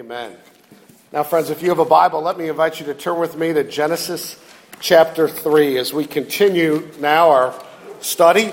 Amen. 0.00 0.34
Now, 1.12 1.24
friends, 1.24 1.50
if 1.50 1.60
you 1.60 1.68
have 1.68 1.78
a 1.78 1.84
Bible, 1.84 2.22
let 2.22 2.38
me 2.38 2.48
invite 2.48 2.80
you 2.80 2.86
to 2.86 2.94
turn 2.94 3.20
with 3.20 3.36
me 3.36 3.52
to 3.52 3.64
Genesis 3.64 4.34
chapter 4.80 5.28
3 5.28 5.76
as 5.76 5.92
we 5.92 6.06
continue 6.06 6.90
now 7.00 7.28
our 7.28 7.62
study 8.00 8.50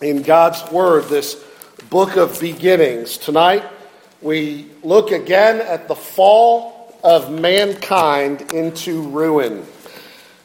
in 0.00 0.22
God's 0.22 0.62
Word, 0.70 1.06
this 1.06 1.34
book 1.90 2.14
of 2.16 2.38
beginnings. 2.38 3.18
Tonight, 3.18 3.64
we 4.20 4.68
look 4.84 5.10
again 5.10 5.60
at 5.60 5.88
the 5.88 5.96
fall 5.96 6.96
of 7.02 7.28
mankind 7.28 8.52
into 8.54 9.02
ruin. 9.08 9.66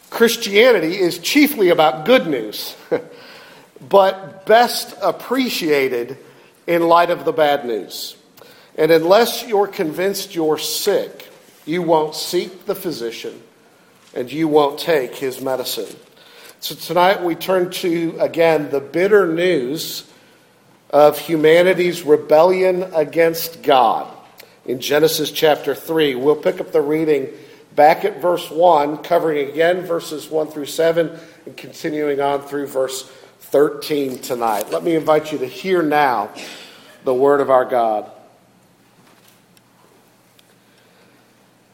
Christianity 0.09 0.97
is 0.97 1.19
chiefly 1.19 1.69
about 1.69 2.07
good 2.07 2.25
news, 2.25 2.75
but 3.87 4.47
best 4.47 4.95
appreciated 4.99 6.17
in 6.65 6.87
light 6.87 7.11
of 7.11 7.23
the 7.23 7.33
bad 7.33 7.65
news. 7.65 8.16
And 8.77 8.91
unless 8.91 9.47
you're 9.47 9.67
convinced 9.67 10.35
you're 10.35 10.59
sick, 10.59 11.27
you 11.65 11.81
won't 11.81 12.15
seek 12.15 12.65
the 12.65 12.75
physician 12.75 13.41
and 14.13 14.31
you 14.31 14.47
won't 14.47 14.79
take 14.79 15.15
his 15.15 15.41
medicine. 15.41 15.95
So 16.59 16.75
tonight 16.75 17.23
we 17.23 17.35
turn 17.35 17.71
to, 17.71 18.17
again, 18.19 18.69
the 18.69 18.79
bitter 18.79 19.27
news 19.27 20.09
of 20.89 21.19
humanity's 21.19 22.03
rebellion 22.03 22.83
against 22.95 23.61
God 23.61 24.07
in 24.65 24.79
Genesis 24.79 25.31
chapter 25.31 25.75
3. 25.75 26.15
We'll 26.15 26.35
pick 26.35 26.59
up 26.59 26.71
the 26.71 26.81
reading 26.81 27.29
back 27.75 28.05
at 28.05 28.21
verse 28.21 28.49
1, 28.49 28.99
covering 28.99 29.49
again 29.49 29.81
verses 29.81 30.29
1 30.29 30.47
through 30.47 30.65
7, 30.65 31.17
and 31.45 31.57
continuing 31.57 32.19
on 32.21 32.41
through 32.41 32.67
verse 32.67 33.03
13 33.39 34.19
tonight. 34.19 34.71
Let 34.71 34.83
me 34.83 34.95
invite 34.95 35.31
you 35.31 35.37
to 35.39 35.45
hear 35.45 35.83
now 35.83 36.31
the 37.03 37.13
word 37.13 37.39
of 37.39 37.49
our 37.49 37.65
God. 37.65 38.11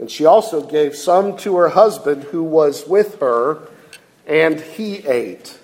And 0.00 0.10
she 0.10 0.24
also 0.24 0.62
gave 0.62 0.96
some 0.96 1.36
to 1.38 1.56
her 1.58 1.68
husband 1.68 2.24
who 2.24 2.42
was 2.42 2.88
with 2.88 3.20
her, 3.20 3.68
and 4.26 4.58
he 4.58 5.06
ate. 5.06 5.58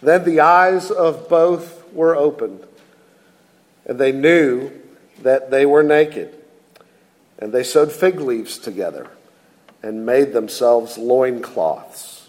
Then 0.00 0.24
the 0.24 0.38
eyes 0.40 0.92
of 0.92 1.28
both 1.28 1.92
were 1.92 2.14
opened, 2.14 2.64
and 3.84 3.98
they 3.98 4.12
knew 4.12 4.70
that 5.22 5.50
they 5.50 5.66
were 5.66 5.82
naked. 5.82 6.32
And 7.40 7.52
they 7.52 7.64
sewed 7.64 7.90
fig 7.90 8.20
leaves 8.20 8.58
together 8.58 9.08
and 9.82 10.06
made 10.06 10.32
themselves 10.32 10.96
loincloths. 10.96 12.28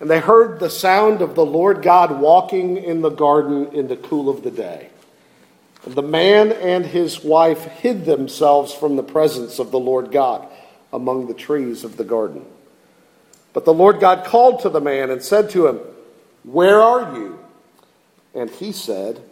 And 0.00 0.10
they 0.10 0.20
heard 0.20 0.60
the 0.60 0.68
sound 0.68 1.22
of 1.22 1.34
the 1.34 1.46
Lord 1.46 1.82
God 1.82 2.20
walking 2.20 2.76
in 2.76 3.00
the 3.00 3.10
garden 3.10 3.72
in 3.72 3.88
the 3.88 3.96
cool 3.96 4.28
of 4.28 4.42
the 4.42 4.50
day. 4.50 4.90
The 5.86 6.02
man 6.02 6.52
and 6.52 6.86
his 6.86 7.22
wife 7.22 7.64
hid 7.64 8.06
themselves 8.06 8.72
from 8.72 8.96
the 8.96 9.02
presence 9.02 9.58
of 9.58 9.70
the 9.70 9.78
Lord 9.78 10.10
God 10.10 10.48
among 10.92 11.26
the 11.26 11.34
trees 11.34 11.84
of 11.84 11.96
the 11.96 12.04
garden. 12.04 12.46
But 13.52 13.64
the 13.64 13.74
Lord 13.74 14.00
God 14.00 14.24
called 14.24 14.60
to 14.60 14.68
the 14.68 14.80
man 14.80 15.10
and 15.10 15.22
said 15.22 15.50
to 15.50 15.66
him, 15.66 15.80
Where 16.42 16.80
are 16.80 17.16
you? 17.16 17.38
And 18.34 18.50
he 18.50 18.72
said, 18.72 19.22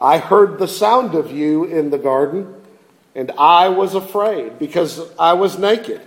I 0.00 0.18
heard 0.18 0.58
the 0.58 0.68
sound 0.68 1.14
of 1.14 1.30
you 1.30 1.64
in 1.64 1.90
the 1.90 1.98
garden, 1.98 2.54
and 3.14 3.30
I 3.38 3.68
was 3.68 3.94
afraid 3.94 4.58
because 4.58 5.00
I 5.18 5.34
was 5.34 5.58
naked, 5.58 6.02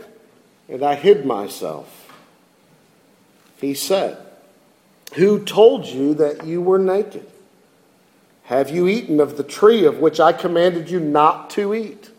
and 0.68 0.84
I 0.84 0.96
hid 0.96 1.25
myself. 1.25 2.12
He 3.59 3.74
said, 3.74 4.18
Who 5.16 5.44
told 5.44 5.86
you 5.86 6.14
that 6.16 6.46
you 6.46 6.62
were 6.62 6.78
naked? 6.78 7.28
Have 8.47 8.69
you 8.69 8.88
eaten 8.88 9.19
of 9.19 9.35
the 9.35 9.44
tree 9.44 9.84
of 9.84 10.00
which 10.00 10.22
I 10.22 10.31
commanded 10.31 10.90
you 10.90 11.02
not 11.02 11.50
to 11.52 11.74
eat? 11.74 12.09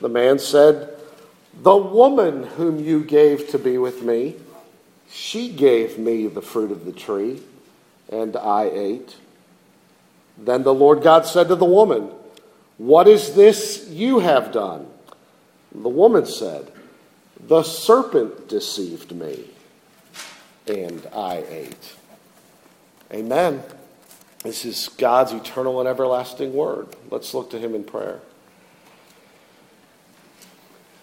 The 0.00 0.08
man 0.08 0.38
said, 0.38 0.88
The 1.54 1.76
woman 1.76 2.44
whom 2.44 2.82
you 2.82 3.04
gave 3.04 3.50
to 3.50 3.58
be 3.58 3.76
with 3.76 4.02
me, 4.02 4.36
she 5.10 5.50
gave 5.50 5.98
me 5.98 6.28
the 6.28 6.40
fruit 6.40 6.70
of 6.70 6.86
the 6.86 6.92
tree, 6.92 7.42
and 8.10 8.34
I 8.38 8.70
ate. 8.72 9.16
Then 10.38 10.62
the 10.62 10.72
Lord 10.72 11.02
God 11.02 11.26
said 11.26 11.48
to 11.48 11.56
the 11.56 11.66
woman, 11.66 12.10
What 12.78 13.06
is 13.06 13.34
this 13.34 13.86
you 13.90 14.20
have 14.20 14.50
done? 14.50 14.86
The 15.74 15.90
woman 15.90 16.24
said, 16.24 16.72
The 17.38 17.64
serpent 17.64 18.48
deceived 18.48 19.12
me, 19.14 19.44
and 20.66 21.06
I 21.14 21.44
ate. 21.50 21.96
Amen. 23.12 23.62
This 24.42 24.64
is 24.64 24.88
God's 24.98 25.32
eternal 25.32 25.78
and 25.78 25.88
everlasting 25.88 26.52
word. 26.52 26.88
Let's 27.10 27.32
look 27.32 27.50
to 27.50 27.58
him 27.58 27.74
in 27.74 27.84
prayer. 27.84 28.20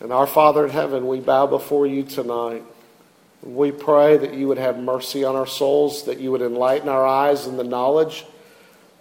And 0.01 0.11
our 0.11 0.27
Father 0.27 0.65
in 0.65 0.71
heaven, 0.71 1.07
we 1.07 1.19
bow 1.19 1.47
before 1.47 1.87
you 1.87 2.03
tonight. 2.03 2.63
We 3.41 3.71
pray 3.71 4.17
that 4.17 4.33
you 4.33 4.49
would 4.49 4.57
have 4.57 4.77
mercy 4.77 5.23
on 5.23 5.35
our 5.35 5.47
souls, 5.47 6.03
that 6.03 6.19
you 6.19 6.31
would 6.31 6.41
enlighten 6.41 6.89
our 6.89 7.05
eyes 7.05 7.47
in 7.47 7.55
the 7.55 7.63
knowledge 7.63 8.25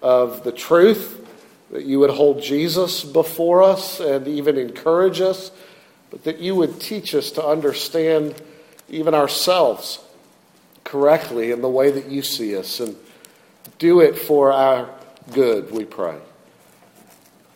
of 0.02 0.44
the 0.44 0.52
truth, 0.52 1.26
that 1.72 1.84
you 1.84 1.98
would 1.98 2.10
hold 2.10 2.40
Jesus 2.40 3.02
before 3.02 3.62
us 3.62 3.98
and 3.98 4.28
even 4.28 4.56
encourage 4.56 5.20
us, 5.20 5.50
but 6.10 6.22
that 6.24 6.38
you 6.38 6.54
would 6.54 6.80
teach 6.80 7.14
us 7.14 7.32
to 7.32 7.44
understand 7.44 8.40
even 8.88 9.14
ourselves 9.14 9.98
correctly 10.84 11.50
in 11.50 11.60
the 11.60 11.68
way 11.68 11.90
that 11.90 12.06
you 12.06 12.22
see 12.22 12.56
us. 12.56 12.78
And 12.78 12.96
do 13.78 14.00
it 14.00 14.18
for 14.18 14.52
our 14.52 14.88
good, 15.32 15.70
we 15.70 15.84
pray, 15.84 16.18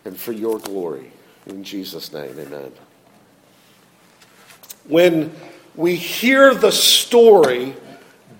and 0.05 0.17
for 0.17 0.33
your 0.33 0.59
glory. 0.59 1.11
In 1.47 1.65
Jesus' 1.65 2.13
name, 2.13 2.39
amen. 2.39 2.73
When 4.87 5.33
we 5.75 5.97
hear 5.97 6.55
the 6.55 6.73
story, 6.73 7.75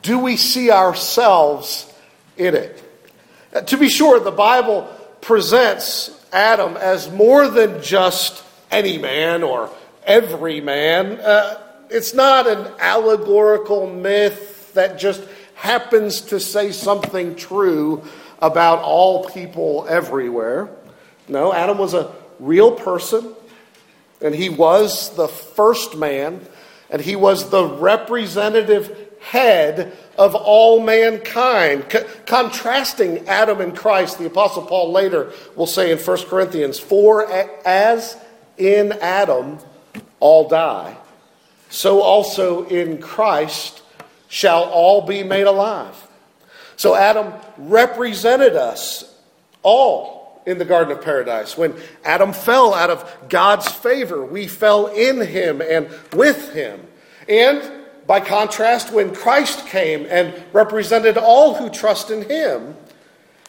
do 0.03 0.19
we 0.19 0.37
see 0.37 0.71
ourselves 0.71 1.93
in 2.37 2.55
it? 2.55 2.83
Uh, 3.55 3.61
to 3.63 3.77
be 3.77 3.89
sure, 3.89 4.21
the 4.21 4.31
Bible 4.31 4.89
presents 5.21 6.11
Adam 6.33 6.77
as 6.77 7.11
more 7.11 7.49
than 7.49 7.83
just 7.83 8.43
any 8.71 8.99
man 8.99 9.43
or 9.43 9.71
every 10.05 10.61
man. 10.61 11.21
Uh, 11.21 11.61
it's 11.91 12.15
not 12.15 12.47
an 12.47 12.73
allegorical 12.79 13.87
myth 13.87 14.73
that 14.75 14.99
just 14.99 15.23
happens 15.63 16.23
to 16.23 16.41
say 16.41 16.73
something 16.73 17.37
true 17.37 18.03
about 18.41 18.81
all 18.81 19.25
people 19.27 19.87
everywhere. 19.89 20.69
No, 21.29 21.55
Adam 21.55 21.79
was 21.79 21.95
a 21.95 22.11
real 22.41 22.73
person, 22.73 23.33
and 24.21 24.35
he 24.35 24.49
was 24.49 25.15
the 25.15 25.29
first 25.29 25.97
man, 25.97 26.45
and 26.91 27.01
he 27.01 27.15
was 27.15 27.51
the 27.51 27.65
representative 27.65 29.09
head 29.21 29.97
of 30.19 30.35
all 30.35 30.81
mankind. 30.81 31.89
Co- 31.89 32.09
contrasting 32.27 33.29
Adam 33.29 33.61
and 33.61 33.77
Christ, 33.77 34.19
the 34.19 34.27
Apostle 34.27 34.67
Paul 34.67 34.91
later 34.91 35.31
will 35.55 35.69
say 35.69 35.93
in 35.93 35.99
1 35.99 36.17
Corinthians, 36.25 36.81
For 36.81 37.31
as 37.65 38.17
in 38.59 38.91
Adam 38.95 39.61
all 40.19 40.49
die, 40.49 40.97
so 41.71 42.03
also 42.03 42.65
in 42.67 42.99
Christ 42.99 43.83
shall 44.33 44.65
all 44.65 45.03
be 45.03 45.23
made 45.23 45.47
alive. 45.47 45.95
So 46.77 46.95
Adam 46.95 47.35
represented 47.59 48.57
us 48.57 49.05
all 49.63 50.43
in 50.47 50.57
the 50.57 50.65
Garden 50.65 50.97
of 50.97 51.05
Paradise. 51.05 51.55
When 51.55 51.75
Adam 52.03 52.33
fell 52.33 52.73
out 52.73 52.89
of 52.89 53.29
God's 53.29 53.71
favor, 53.71 54.25
we 54.25 54.47
fell 54.47 54.87
in 54.87 55.21
him 55.21 55.61
and 55.61 55.87
with 56.15 56.55
him. 56.55 56.81
And 57.29 57.71
by 58.07 58.21
contrast, 58.21 58.91
when 58.91 59.15
Christ 59.15 59.67
came 59.67 60.07
and 60.09 60.33
represented 60.55 61.19
all 61.19 61.55
who 61.57 61.69
trust 61.69 62.11
in 62.11 62.27
him, 62.27 62.75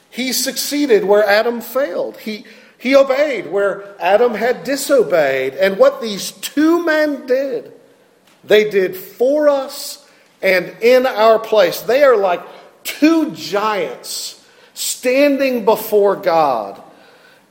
he 0.10 0.34
succeeded 0.34 1.06
where 1.06 1.26
Adam 1.26 1.62
failed. 1.62 2.18
He, 2.18 2.44
he 2.78 2.94
obeyed 2.94 3.50
where 3.50 3.96
Adam 4.02 4.34
had 4.34 4.66
disobeyed. 4.66 5.54
And 5.54 5.78
what 5.78 6.02
these 6.02 6.34
two 6.34 6.84
men 6.84 7.26
did, 7.26 7.72
they 8.44 8.70
did 8.70 8.98
for 8.98 9.48
us 9.48 10.03
and 10.44 10.75
in 10.81 11.07
our 11.07 11.40
place. 11.40 11.81
They 11.81 12.04
are 12.04 12.18
like 12.18 12.42
two 12.84 13.31
giants 13.31 14.45
standing 14.74 15.66
before 15.66 16.18
God. 16.18 16.81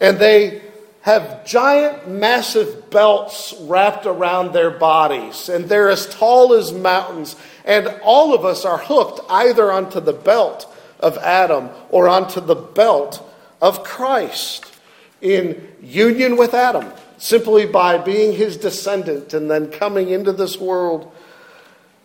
And 0.00 0.18
they 0.18 0.62
have 1.00 1.44
giant, 1.44 2.08
massive 2.08 2.90
belts 2.90 3.54
wrapped 3.62 4.06
around 4.06 4.52
their 4.52 4.70
bodies, 4.70 5.48
and 5.48 5.68
they're 5.68 5.90
as 5.90 6.06
tall 6.06 6.54
as 6.54 6.72
mountains. 6.72 7.34
And 7.64 7.88
all 8.02 8.34
of 8.34 8.44
us 8.44 8.64
are 8.64 8.78
hooked 8.78 9.20
either 9.28 9.72
onto 9.72 10.00
the 10.00 10.12
belt 10.12 10.72
of 11.00 11.18
Adam 11.18 11.70
or 11.90 12.08
onto 12.08 12.40
the 12.40 12.54
belt 12.54 13.28
of 13.60 13.82
Christ 13.82 14.72
in 15.20 15.68
union 15.80 16.36
with 16.36 16.54
Adam, 16.54 16.92
simply 17.18 17.66
by 17.66 17.98
being 17.98 18.32
his 18.32 18.56
descendant 18.56 19.34
and 19.34 19.50
then 19.50 19.70
coming 19.70 20.10
into 20.10 20.32
this 20.32 20.58
world. 20.58 21.12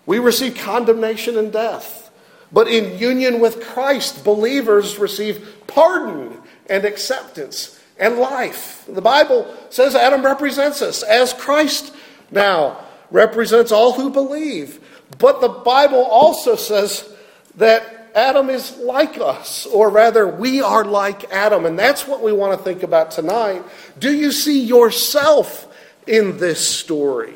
We 0.07 0.17
receive 0.17 0.55
condemnation 0.55 1.37
and 1.37 1.53
death. 1.53 2.09
But 2.51 2.67
in 2.67 2.97
union 2.97 3.39
with 3.39 3.61
Christ, 3.61 4.23
believers 4.23 4.97
receive 4.97 5.47
pardon 5.67 6.41
and 6.69 6.85
acceptance 6.85 7.79
and 7.99 8.17
life. 8.17 8.85
The 8.87 9.01
Bible 9.01 9.53
says 9.69 9.95
Adam 9.95 10.23
represents 10.23 10.81
us 10.81 11.03
as 11.03 11.33
Christ 11.33 11.93
now 12.31 12.83
represents 13.11 13.71
all 13.71 13.93
who 13.93 14.09
believe. 14.09 14.79
But 15.17 15.41
the 15.41 15.49
Bible 15.49 16.03
also 16.03 16.55
says 16.55 17.07
that 17.55 18.09
Adam 18.15 18.49
is 18.49 18.75
like 18.77 19.19
us, 19.19 19.65
or 19.67 19.89
rather, 19.89 20.27
we 20.27 20.61
are 20.61 20.83
like 20.83 21.31
Adam. 21.31 21.65
And 21.65 21.77
that's 21.77 22.07
what 22.07 22.23
we 22.23 22.33
want 22.33 22.57
to 22.57 22.63
think 22.63 22.81
about 22.83 23.11
tonight. 23.11 23.63
Do 23.99 24.11
you 24.13 24.31
see 24.31 24.63
yourself 24.63 25.67
in 26.07 26.37
this 26.39 26.67
story? 26.67 27.35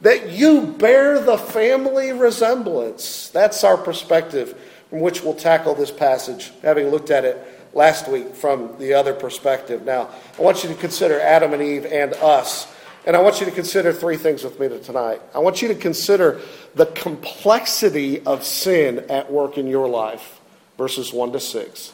That 0.00 0.30
you 0.30 0.62
bear 0.78 1.20
the 1.20 1.38
family 1.38 2.12
resemblance. 2.12 3.28
That's 3.30 3.64
our 3.64 3.76
perspective 3.76 4.56
from 4.90 5.00
which 5.00 5.22
we'll 5.22 5.34
tackle 5.34 5.74
this 5.74 5.90
passage, 5.90 6.52
having 6.62 6.88
looked 6.88 7.10
at 7.10 7.24
it 7.24 7.36
last 7.74 8.08
week 8.08 8.34
from 8.34 8.78
the 8.78 8.94
other 8.94 9.12
perspective. 9.12 9.84
Now, 9.84 10.08
I 10.38 10.42
want 10.42 10.62
you 10.62 10.68
to 10.68 10.74
consider 10.74 11.20
Adam 11.20 11.52
and 11.52 11.62
Eve 11.62 11.86
and 11.86 12.14
us. 12.14 12.72
And 13.06 13.16
I 13.16 13.22
want 13.22 13.40
you 13.40 13.46
to 13.46 13.52
consider 13.52 13.92
three 13.92 14.16
things 14.16 14.44
with 14.44 14.60
me 14.60 14.68
tonight. 14.80 15.20
I 15.34 15.38
want 15.38 15.62
you 15.62 15.68
to 15.68 15.74
consider 15.74 16.40
the 16.74 16.86
complexity 16.86 18.20
of 18.20 18.44
sin 18.44 19.06
at 19.08 19.32
work 19.32 19.56
in 19.56 19.66
your 19.66 19.88
life, 19.88 20.40
verses 20.76 21.12
1 21.12 21.32
to 21.32 21.40
6. 21.40 21.92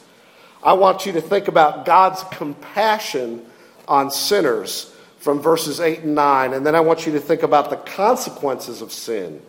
I 0.63 0.73
want 0.73 1.05
you 1.05 1.13
to 1.13 1.21
think 1.21 1.47
about 1.47 1.85
God's 1.85 2.23
compassion 2.31 3.45
on 3.87 4.11
sinners 4.11 4.91
from 5.25 5.39
verses 5.39 5.79
8 5.79 6.01
and 6.01 6.13
9. 6.13 6.53
And 6.53 6.63
then 6.63 6.75
I 6.75 6.81
want 6.81 7.07
you 7.07 7.13
to 7.13 7.19
think 7.19 7.41
about 7.41 7.71
the 7.71 7.77
consequences 7.77 8.83
of 8.83 8.91
sin 8.91 9.41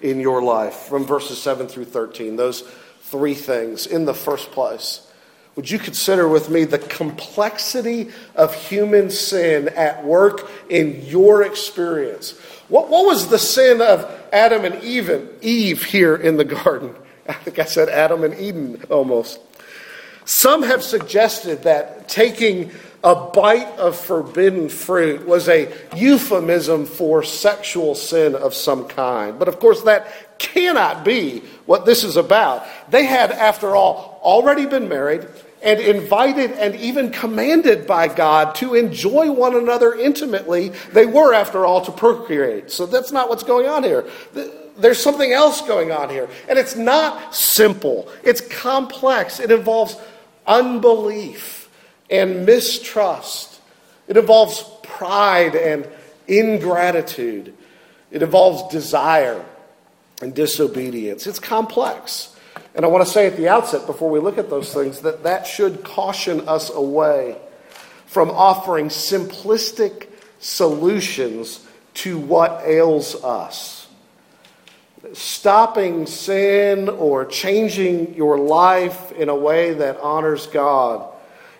in 0.00 0.20
your 0.20 0.40
life 0.40 0.74
from 0.74 1.04
verses 1.04 1.42
7 1.42 1.66
through 1.66 1.86
13. 1.86 2.36
Those 2.36 2.60
three 3.00 3.34
things 3.34 3.88
in 3.88 4.04
the 4.04 4.14
first 4.14 4.52
place. 4.52 5.04
Would 5.56 5.68
you 5.68 5.80
consider 5.80 6.28
with 6.28 6.48
me 6.48 6.62
the 6.62 6.78
complexity 6.78 8.10
of 8.36 8.54
human 8.54 9.10
sin 9.10 9.68
at 9.70 10.04
work 10.04 10.48
in 10.68 11.06
your 11.06 11.42
experience? 11.42 12.38
What, 12.68 12.88
what 12.88 13.04
was 13.04 13.30
the 13.30 13.40
sin 13.40 13.82
of 13.82 14.08
Adam 14.32 14.64
and 14.64 14.80
Eve, 14.84 15.28
Eve 15.40 15.82
here 15.82 16.14
in 16.14 16.36
the 16.36 16.44
garden? 16.44 16.94
I 17.28 17.32
think 17.32 17.58
I 17.58 17.64
said 17.64 17.88
Adam 17.88 18.22
and 18.22 18.38
Eden 18.38 18.84
almost. 18.90 19.40
Some 20.24 20.62
have 20.62 20.84
suggested 20.84 21.64
that 21.64 22.08
taking 22.08 22.70
a 23.04 23.14
bite 23.14 23.78
of 23.78 23.98
forbidden 23.98 24.68
fruit 24.68 25.26
was 25.26 25.48
a 25.48 25.72
euphemism 25.96 26.86
for 26.86 27.22
sexual 27.22 27.94
sin 27.94 28.34
of 28.36 28.54
some 28.54 28.86
kind. 28.86 29.38
But 29.38 29.48
of 29.48 29.58
course, 29.58 29.82
that 29.82 30.38
cannot 30.38 31.04
be 31.04 31.40
what 31.66 31.84
this 31.84 32.04
is 32.04 32.16
about. 32.16 32.64
They 32.90 33.04
had, 33.04 33.32
after 33.32 33.74
all, 33.74 34.20
already 34.22 34.66
been 34.66 34.88
married 34.88 35.26
and 35.62 35.80
invited 35.80 36.52
and 36.52 36.76
even 36.76 37.10
commanded 37.10 37.86
by 37.86 38.08
God 38.08 38.54
to 38.56 38.74
enjoy 38.74 39.30
one 39.32 39.56
another 39.56 39.94
intimately. 39.94 40.70
They 40.92 41.06
were, 41.06 41.34
after 41.34 41.64
all, 41.64 41.84
to 41.84 41.92
procreate. 41.92 42.70
So 42.70 42.86
that's 42.86 43.12
not 43.12 43.28
what's 43.28 43.44
going 43.44 43.66
on 43.66 43.82
here. 43.82 44.08
There's 44.76 45.02
something 45.02 45.32
else 45.32 45.60
going 45.62 45.90
on 45.90 46.08
here. 46.08 46.28
And 46.48 46.58
it's 46.58 46.76
not 46.76 47.34
simple, 47.34 48.08
it's 48.22 48.40
complex. 48.40 49.40
It 49.40 49.50
involves 49.50 49.96
unbelief 50.46 51.61
and 52.12 52.44
mistrust, 52.44 53.60
it 54.06 54.16
involves 54.18 54.62
pride 54.82 55.56
and 55.56 55.88
ingratitude, 56.28 57.54
it 58.10 58.22
involves 58.22 58.70
desire 58.70 59.42
and 60.20 60.34
disobedience. 60.34 61.26
It's 61.26 61.38
complex. 61.40 62.36
And 62.74 62.84
I 62.84 62.88
want 62.88 63.04
to 63.04 63.10
say 63.10 63.26
at 63.26 63.36
the 63.36 63.48
outset, 63.48 63.86
before 63.86 64.10
we 64.10 64.20
look 64.20 64.38
at 64.38 64.50
those 64.50 64.72
things, 64.72 65.00
that 65.00 65.24
that 65.24 65.46
should 65.46 65.82
caution 65.82 66.46
us 66.48 66.70
away 66.70 67.36
from 68.06 68.30
offering 68.30 68.88
simplistic 68.88 70.08
solutions 70.38 71.66
to 71.94 72.18
what 72.18 72.62
ails 72.64 73.14
us. 73.24 73.88
Stopping 75.14 76.06
sin 76.06 76.88
or 76.88 77.24
changing 77.24 78.14
your 78.14 78.38
life 78.38 79.12
in 79.12 79.28
a 79.28 79.34
way 79.34 79.74
that 79.74 79.98
honors 80.00 80.46
God 80.46 81.11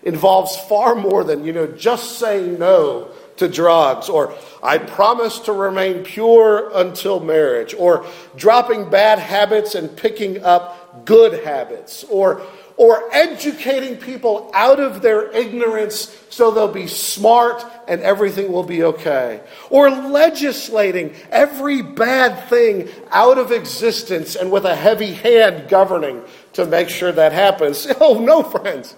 involves 0.03 0.55
far 0.55 0.95
more 0.95 1.23
than, 1.23 1.43
you 1.45 1.53
know, 1.53 1.67
just 1.67 2.19
saying 2.19 2.59
no 2.59 3.09
to 3.37 3.47
drugs, 3.47 4.09
or 4.09 4.33
I 4.61 4.77
promise 4.77 5.39
to 5.39 5.53
remain 5.53 6.03
pure 6.03 6.71
until 6.75 7.19
marriage, 7.19 7.73
or 7.73 8.05
dropping 8.35 8.89
bad 8.89 9.17
habits 9.19 9.75
and 9.75 9.95
picking 9.95 10.43
up 10.43 11.05
good 11.05 11.43
habits 11.43 12.03
or, 12.05 12.41
or 12.77 13.03
educating 13.13 13.97
people 13.97 14.51
out 14.53 14.79
of 14.79 15.01
their 15.01 15.31
ignorance 15.31 16.15
so 16.29 16.51
they'll 16.51 16.67
be 16.67 16.87
smart 16.87 17.63
and 17.87 18.01
everything 18.01 18.51
will 18.51 18.63
be 18.63 18.83
okay. 18.83 19.41
Or 19.69 19.89
legislating 19.89 21.15
every 21.29 21.81
bad 21.81 22.49
thing 22.49 22.89
out 23.11 23.37
of 23.37 23.51
existence 23.51 24.35
and 24.35 24.51
with 24.51 24.65
a 24.65 24.75
heavy 24.75 25.13
hand 25.13 25.69
governing 25.69 26.23
to 26.53 26.65
make 26.65 26.89
sure 26.89 27.11
that 27.11 27.31
happens. 27.31 27.87
Oh, 27.99 28.19
no, 28.19 28.43
friends. 28.43 28.95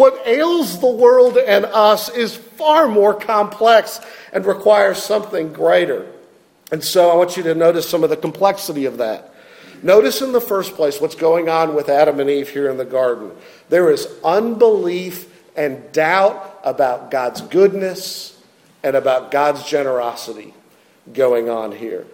What 0.00 0.26
ails 0.26 0.80
the 0.80 0.88
world 0.88 1.36
and 1.36 1.66
us 1.66 2.08
is 2.08 2.34
far 2.34 2.88
more 2.88 3.12
complex 3.12 4.00
and 4.32 4.46
requires 4.46 5.02
something 5.02 5.52
greater. 5.52 6.10
And 6.72 6.82
so 6.82 7.10
I 7.10 7.16
want 7.16 7.36
you 7.36 7.42
to 7.42 7.54
notice 7.54 7.86
some 7.86 8.02
of 8.02 8.08
the 8.08 8.16
complexity 8.16 8.86
of 8.86 8.96
that. 8.96 9.34
Notice 9.82 10.22
in 10.22 10.32
the 10.32 10.40
first 10.40 10.72
place 10.72 11.02
what's 11.02 11.16
going 11.16 11.50
on 11.50 11.74
with 11.74 11.90
Adam 11.90 12.18
and 12.18 12.30
Eve 12.30 12.48
here 12.48 12.70
in 12.70 12.78
the 12.78 12.84
garden. 12.86 13.30
There 13.68 13.90
is 13.90 14.08
unbelief 14.24 15.30
and 15.54 15.92
doubt 15.92 16.60
about 16.64 17.10
God's 17.10 17.42
goodness 17.42 18.42
and 18.82 18.96
about 18.96 19.30
God's 19.30 19.66
generosity 19.66 20.54
going 21.12 21.50
on 21.50 21.72
here. 21.72 22.06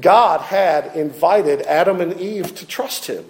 God 0.00 0.40
had 0.40 0.96
invited 0.96 1.60
Adam 1.66 2.00
and 2.00 2.18
Eve 2.18 2.54
to 2.54 2.66
trust 2.66 3.08
him. 3.08 3.26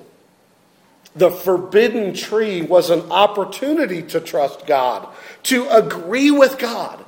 The 1.14 1.30
forbidden 1.30 2.14
tree 2.14 2.62
was 2.62 2.90
an 2.90 3.12
opportunity 3.12 4.02
to 4.04 4.20
trust 4.20 4.66
God, 4.66 5.08
to 5.44 5.68
agree 5.68 6.30
with 6.30 6.58
God 6.58 7.04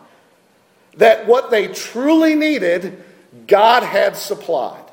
that 0.97 1.27
what 1.27 1.51
they 1.51 1.69
truly 1.69 2.35
needed, 2.35 3.03
God 3.47 3.83
had 3.83 4.17
supplied 4.17 4.85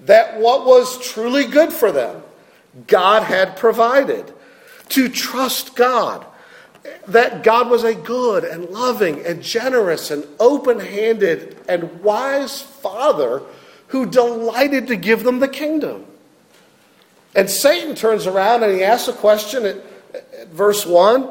that 0.00 0.38
what 0.38 0.64
was 0.64 1.04
truly 1.06 1.46
good 1.46 1.72
for 1.72 1.90
them, 1.92 2.22
God 2.86 3.22
had 3.22 3.56
provided. 3.56 4.32
To 4.90 5.08
trust 5.08 5.76
God, 5.76 6.24
that 7.08 7.42
God 7.42 7.68
was 7.68 7.84
a 7.84 7.94
good 7.94 8.44
and 8.44 8.70
loving 8.70 9.24
and 9.26 9.42
generous 9.42 10.10
and 10.10 10.26
open 10.40 10.80
handed 10.80 11.58
and 11.68 12.00
wise 12.02 12.62
Father 12.62 13.42
who 13.88 14.06
delighted 14.06 14.86
to 14.86 14.96
give 14.96 15.24
them 15.24 15.40
the 15.40 15.48
kingdom. 15.48 16.06
And 17.38 17.48
Satan 17.48 17.94
turns 17.94 18.26
around 18.26 18.64
and 18.64 18.74
he 18.74 18.82
asks 18.82 19.06
a 19.06 19.12
question 19.12 19.64
at, 19.64 19.76
at 20.12 20.48
verse 20.48 20.84
1 20.84 21.30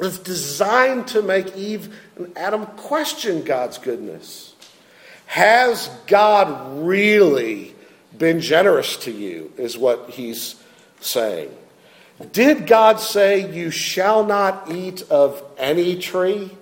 that's 0.00 0.18
designed 0.18 1.08
to 1.08 1.20
make 1.20 1.54
Eve 1.54 1.94
and 2.16 2.34
Adam 2.34 2.64
question 2.64 3.44
God's 3.44 3.76
goodness. 3.76 4.54
Has 5.26 5.88
God 6.06 6.86
really 6.86 7.74
been 8.16 8.40
generous 8.40 8.96
to 8.98 9.10
you, 9.10 9.52
is 9.58 9.76
what 9.76 10.08
he's 10.08 10.54
saying. 11.00 11.50
Did 12.32 12.66
God 12.66 12.98
say, 12.98 13.52
You 13.52 13.70
shall 13.70 14.24
not 14.24 14.72
eat 14.72 15.02
of 15.10 15.42
any 15.58 15.98
tree? 15.98 16.52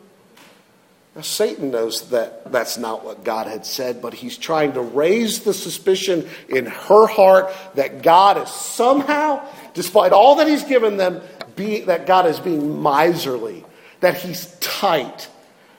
Now, 1.14 1.20
Satan 1.20 1.70
knows 1.70 2.08
that 2.08 2.50
that's 2.50 2.78
not 2.78 3.04
what 3.04 3.22
God 3.22 3.46
had 3.46 3.66
said, 3.66 4.00
but 4.00 4.14
he's 4.14 4.38
trying 4.38 4.72
to 4.74 4.80
raise 4.80 5.40
the 5.40 5.52
suspicion 5.52 6.26
in 6.48 6.64
her 6.66 7.06
heart 7.06 7.52
that 7.74 8.02
God 8.02 8.38
is 8.38 8.48
somehow, 8.48 9.46
despite 9.74 10.12
all 10.12 10.36
that 10.36 10.48
he's 10.48 10.64
given 10.64 10.96
them, 10.96 11.20
be, 11.54 11.82
that 11.82 12.06
God 12.06 12.26
is 12.26 12.40
being 12.40 12.82
miserly, 12.82 13.62
that 14.00 14.16
he's 14.16 14.46
tight, 14.60 15.28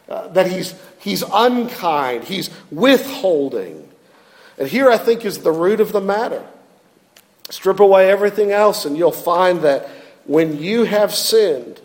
uh, 0.07 0.27
that 0.29 0.51
he's, 0.51 0.75
he's 0.99 1.23
unkind, 1.33 2.25
he's 2.25 2.51
withholding. 2.69 3.89
And 4.59 4.67
here 4.67 4.91
I 4.91 4.99
think 4.99 5.25
is 5.25 5.39
the 5.39 5.51
root 5.51 5.79
of 5.79 5.91
the 5.91 6.01
matter. 6.01 6.45
Strip 7.49 7.79
away 7.79 8.09
everything 8.11 8.51
else, 8.51 8.85
and 8.85 8.95
you'll 8.95 9.11
find 9.11 9.61
that 9.61 9.89
when 10.25 10.59
you 10.59 10.83
have 10.83 11.13
sinned, 11.13 11.81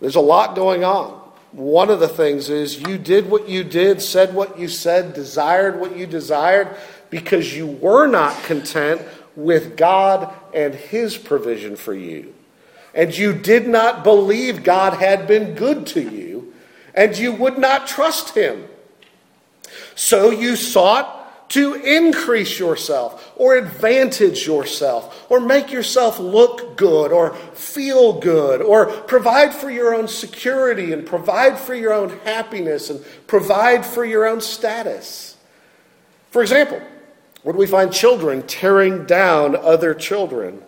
there's 0.00 0.16
a 0.16 0.20
lot 0.20 0.56
going 0.56 0.82
on. 0.82 1.15
One 1.56 1.88
of 1.88 2.00
the 2.00 2.08
things 2.08 2.50
is 2.50 2.82
you 2.82 2.98
did 2.98 3.30
what 3.30 3.48
you 3.48 3.64
did, 3.64 4.02
said 4.02 4.34
what 4.34 4.58
you 4.58 4.68
said, 4.68 5.14
desired 5.14 5.80
what 5.80 5.96
you 5.96 6.06
desired, 6.06 6.76
because 7.08 7.56
you 7.56 7.66
were 7.66 8.06
not 8.06 8.42
content 8.42 9.00
with 9.34 9.74
God 9.74 10.34
and 10.52 10.74
His 10.74 11.16
provision 11.16 11.74
for 11.74 11.94
you. 11.94 12.34
And 12.94 13.16
you 13.16 13.32
did 13.32 13.66
not 13.66 14.04
believe 14.04 14.64
God 14.64 14.98
had 14.98 15.26
been 15.26 15.54
good 15.54 15.86
to 15.88 16.02
you, 16.02 16.52
and 16.94 17.16
you 17.16 17.32
would 17.32 17.56
not 17.56 17.86
trust 17.86 18.34
Him. 18.34 18.68
So 19.94 20.30
you 20.30 20.56
sought 20.56 21.15
to 21.48 21.74
increase 21.74 22.58
yourself 22.58 23.32
or 23.36 23.56
advantage 23.56 24.46
yourself 24.46 25.26
or 25.30 25.40
make 25.40 25.70
yourself 25.70 26.18
look 26.18 26.76
good 26.76 27.12
or 27.12 27.34
feel 27.54 28.20
good 28.20 28.60
or 28.60 28.86
provide 28.86 29.54
for 29.54 29.70
your 29.70 29.94
own 29.94 30.08
security 30.08 30.92
and 30.92 31.06
provide 31.06 31.58
for 31.58 31.74
your 31.74 31.92
own 31.92 32.10
happiness 32.24 32.90
and 32.90 33.04
provide 33.26 33.86
for 33.86 34.04
your 34.04 34.26
own 34.26 34.40
status. 34.40 35.36
For 36.30 36.42
example, 36.42 36.80
when 37.42 37.56
we 37.56 37.66
find 37.66 37.92
children 37.92 38.42
tearing 38.46 39.06
down 39.06 39.54
other 39.54 39.94
children, 39.94 40.62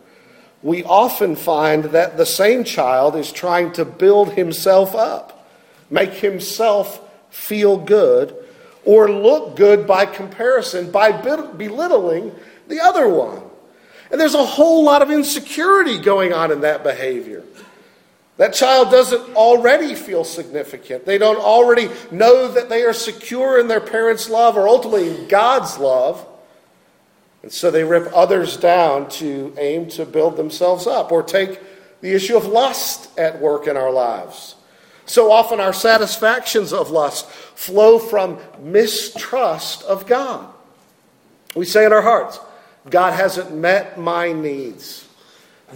we 0.63 0.85
often 0.85 1.35
find 1.35 1.85
that 1.87 2.17
the 2.17 2.27
same 2.27 2.63
child 2.63 3.17
is 3.17 3.33
trying 3.33 3.73
to 3.73 3.85
build 3.85 4.33
himself 4.33 4.95
up, 4.95 5.49
make 5.91 6.13
himself 6.15 7.01
feel 7.31 7.77
good 7.77 8.35
or 8.88 9.11
look 9.11 9.54
good 9.54 9.87
by 9.87 10.07
comparison 10.07 10.90
by 10.90 11.12
belittling 11.12 12.35
the 12.68 12.80
other 12.80 13.07
one. 13.07 13.42
And 14.11 14.18
there's 14.18 14.35
a 14.35 14.47
whole 14.47 14.83
lot 14.83 15.02
of 15.02 15.11
insecurity 15.11 15.99
going 15.99 16.33
on 16.33 16.50
in 16.50 16.62
that 16.62 16.83
behavior. 16.83 17.45
That 18.38 18.54
child 18.54 18.90
doesn't 18.90 19.37
already 19.37 19.95
feel 19.95 20.25
significant. 20.25 21.04
They 21.04 21.18
don't 21.18 21.37
already 21.37 21.90
know 22.11 22.49
that 22.49 22.71
they 22.71 22.80
are 22.85 22.95
secure 22.95 23.61
in 23.61 23.68
their 23.68 23.83
parents' 23.83 24.30
love 24.30 24.57
or 24.57 24.66
ultimately 24.66 25.14
in 25.14 25.28
God's 25.28 25.76
love. 25.76 26.26
And 27.42 27.52
so 27.52 27.71
they 27.71 27.85
rip 27.85 28.11
others 28.14 28.57
down 28.57 29.11
to 29.11 29.54
aim 29.59 29.90
to 29.90 30.07
build 30.07 30.38
themselves 30.38 30.87
up 30.87 31.12
or 31.12 31.23
take 31.23 31.61
the 32.00 32.14
issue 32.14 32.38
of 32.38 32.47
lust 32.47 33.11
at 33.18 33.38
work 33.38 33.66
in 33.66 33.76
our 33.76 33.92
lives. 33.92 34.54
So 35.09 35.33
often 35.33 35.59
our 35.59 35.73
satisfactions 35.73 36.73
of 36.73 36.91
lust 36.91 37.29
flow 37.31 37.99
from 37.99 38.38
mistrust 38.61 39.83
of 39.85 40.07
God. 40.07 40.47
We 41.55 41.65
say 41.65 41.87
in 41.87 41.95
our 41.95 42.03
hearts, 42.03 42.38
God 42.91 43.15
hasn't 43.15 43.57
met 43.57 43.99
my 43.99 44.33
needs. 44.33 45.09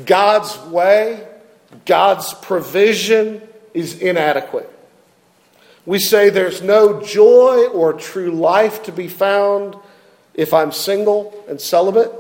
God's 0.05 0.57
way, 0.67 1.27
God's 1.87 2.35
provision 2.35 3.41
is 3.73 3.99
inadequate. 4.01 4.69
We 5.87 5.99
say 5.99 6.29
there's 6.29 6.61
no 6.61 7.03
joy 7.03 7.69
or 7.69 7.95
true 7.95 8.33
life 8.33 8.83
to 8.85 8.93
be 8.93 9.09
found 9.09 9.77
if 10.35 10.53
I'm 10.53 10.73
single 10.73 11.43
and 11.49 11.59
celibate. 11.59 12.13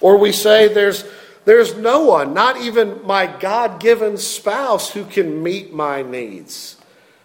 Or 0.00 0.16
we 0.16 0.32
say 0.32 0.68
there's 0.68 1.04
there's 1.48 1.74
no 1.76 2.04
one, 2.04 2.34
not 2.34 2.60
even 2.60 3.06
my 3.06 3.26
God 3.26 3.80
given 3.80 4.18
spouse, 4.18 4.90
who 4.90 5.06
can 5.06 5.42
meet 5.42 5.72
my 5.72 6.02
needs. 6.02 6.76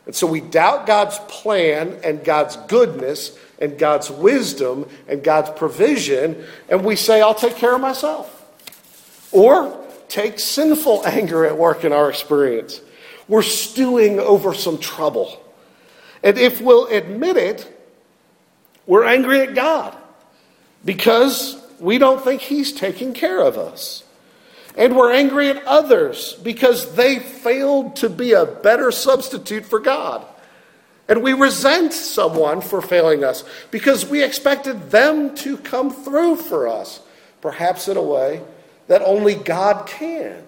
And 0.06 0.16
so 0.16 0.28
we 0.28 0.40
doubt 0.40 0.88
God's 0.88 1.20
plan 1.28 2.00
and 2.06 2.24
God's 2.24 2.56
goodness 2.56 3.38
and 3.60 3.78
God's 3.78 4.10
wisdom 4.10 4.88
and 5.10 5.26
God's 5.26 5.50
provision, 5.50 6.42
and 6.70 6.86
we 6.86 6.96
say, 6.96 7.22
I'll 7.22 7.36
take 7.36 7.58
care 7.58 7.76
of 7.76 7.82
myself. 7.82 8.30
Or 9.34 9.78
take 10.08 10.40
sinful 10.40 11.04
anger 11.06 11.46
at 11.46 11.58
work 11.58 11.84
in 11.84 11.92
our 11.92 12.10
experience. 12.10 12.80
We're 13.28 13.42
stewing 13.42 14.22
over 14.22 14.54
some 14.54 14.78
trouble. 14.78 15.44
And 16.24 16.38
if 16.38 16.62
we'll 16.62 16.88
admit 16.88 17.36
it, 17.36 17.70
we're 18.88 19.04
angry 19.04 19.42
at 19.42 19.54
God 19.54 19.98
because 20.86 21.62
we 21.78 21.98
don't 21.98 22.24
think 22.24 22.40
He's 22.40 22.72
taking 22.72 23.12
care 23.12 23.42
of 23.42 23.58
us. 23.58 24.06
And 24.76 24.96
we're 24.96 25.14
angry 25.14 25.50
at 25.50 25.64
others 25.66 26.34
because 26.42 26.96
they 26.96 27.20
failed 27.20 27.98
to 27.98 28.10
be 28.10 28.34
a 28.34 28.46
better 28.46 28.92
substitute 28.92 29.66
for 29.66 29.80
God. 29.80 30.26
And 31.08 31.22
we 31.22 31.34
resent 31.34 31.94
someone 31.94 32.62
for 32.62 32.82
failing 32.82 33.24
us 33.24 33.44
because 33.72 34.06
we 34.06 34.24
expected 34.24 34.90
them 34.90 35.36
to 35.38 35.58
come 35.58 35.92
through 35.92 36.38
for 36.38 36.68
us, 36.68 37.02
perhaps 37.42 37.88
in 37.88 37.98
a 37.98 38.02
way 38.02 38.42
that 38.88 39.02
only 39.02 39.36
God 39.36 39.86
can. 39.86 40.44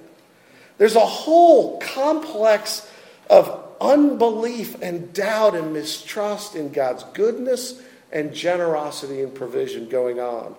There's 0.77 0.95
a 0.95 0.99
whole 0.99 1.79
complex 1.79 2.89
of 3.29 3.63
unbelief 3.79 4.81
and 4.81 5.13
doubt 5.13 5.55
and 5.55 5.73
mistrust 5.73 6.55
in 6.55 6.71
God's 6.71 7.03
goodness 7.13 7.81
and 8.11 8.33
generosity 8.33 9.21
and 9.21 9.33
provision 9.33 9.89
going 9.89 10.19
on 10.19 10.55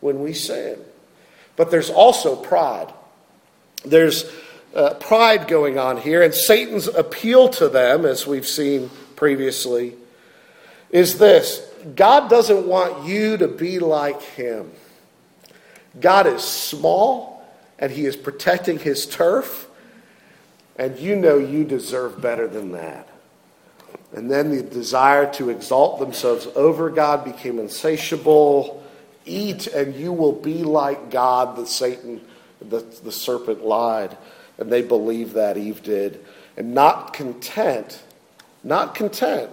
when 0.00 0.22
we 0.22 0.32
sin. 0.32 0.78
But 1.56 1.70
there's 1.70 1.90
also 1.90 2.36
pride. 2.36 2.92
There's 3.84 4.30
uh, 4.74 4.94
pride 4.94 5.46
going 5.46 5.78
on 5.78 5.98
here, 5.98 6.22
and 6.22 6.34
Satan's 6.34 6.88
appeal 6.88 7.48
to 7.50 7.68
them, 7.68 8.04
as 8.04 8.26
we've 8.26 8.46
seen 8.46 8.90
previously, 9.14 9.94
is 10.90 11.18
this 11.18 11.60
God 11.94 12.28
doesn't 12.28 12.66
want 12.66 13.06
you 13.06 13.36
to 13.36 13.48
be 13.48 13.78
like 13.78 14.20
him. 14.22 14.72
God 16.00 16.26
is 16.26 16.42
small, 16.42 17.46
and 17.78 17.92
he 17.92 18.06
is 18.06 18.16
protecting 18.16 18.78
his 18.78 19.06
turf, 19.06 19.68
and 20.76 20.98
you 20.98 21.14
know 21.14 21.38
you 21.38 21.64
deserve 21.64 22.20
better 22.20 22.48
than 22.48 22.72
that. 22.72 23.08
And 24.12 24.30
then 24.30 24.50
the 24.50 24.62
desire 24.62 25.32
to 25.34 25.50
exalt 25.50 25.98
themselves 26.00 26.46
over 26.54 26.88
God 26.90 27.24
became 27.24 27.58
insatiable 27.58 28.83
Eat, 29.24 29.66
and 29.68 29.94
you 29.94 30.12
will 30.12 30.32
be 30.32 30.62
like 30.62 31.10
God, 31.10 31.56
the 31.56 31.66
Satan, 31.66 32.20
the, 32.60 32.80
the 33.02 33.12
serpent 33.12 33.64
lied. 33.64 34.16
And 34.58 34.70
they 34.70 34.82
believed 34.82 35.34
that 35.34 35.56
Eve 35.56 35.82
did. 35.82 36.24
And 36.56 36.74
not 36.74 37.12
content, 37.12 38.02
not 38.62 38.94
content 38.94 39.50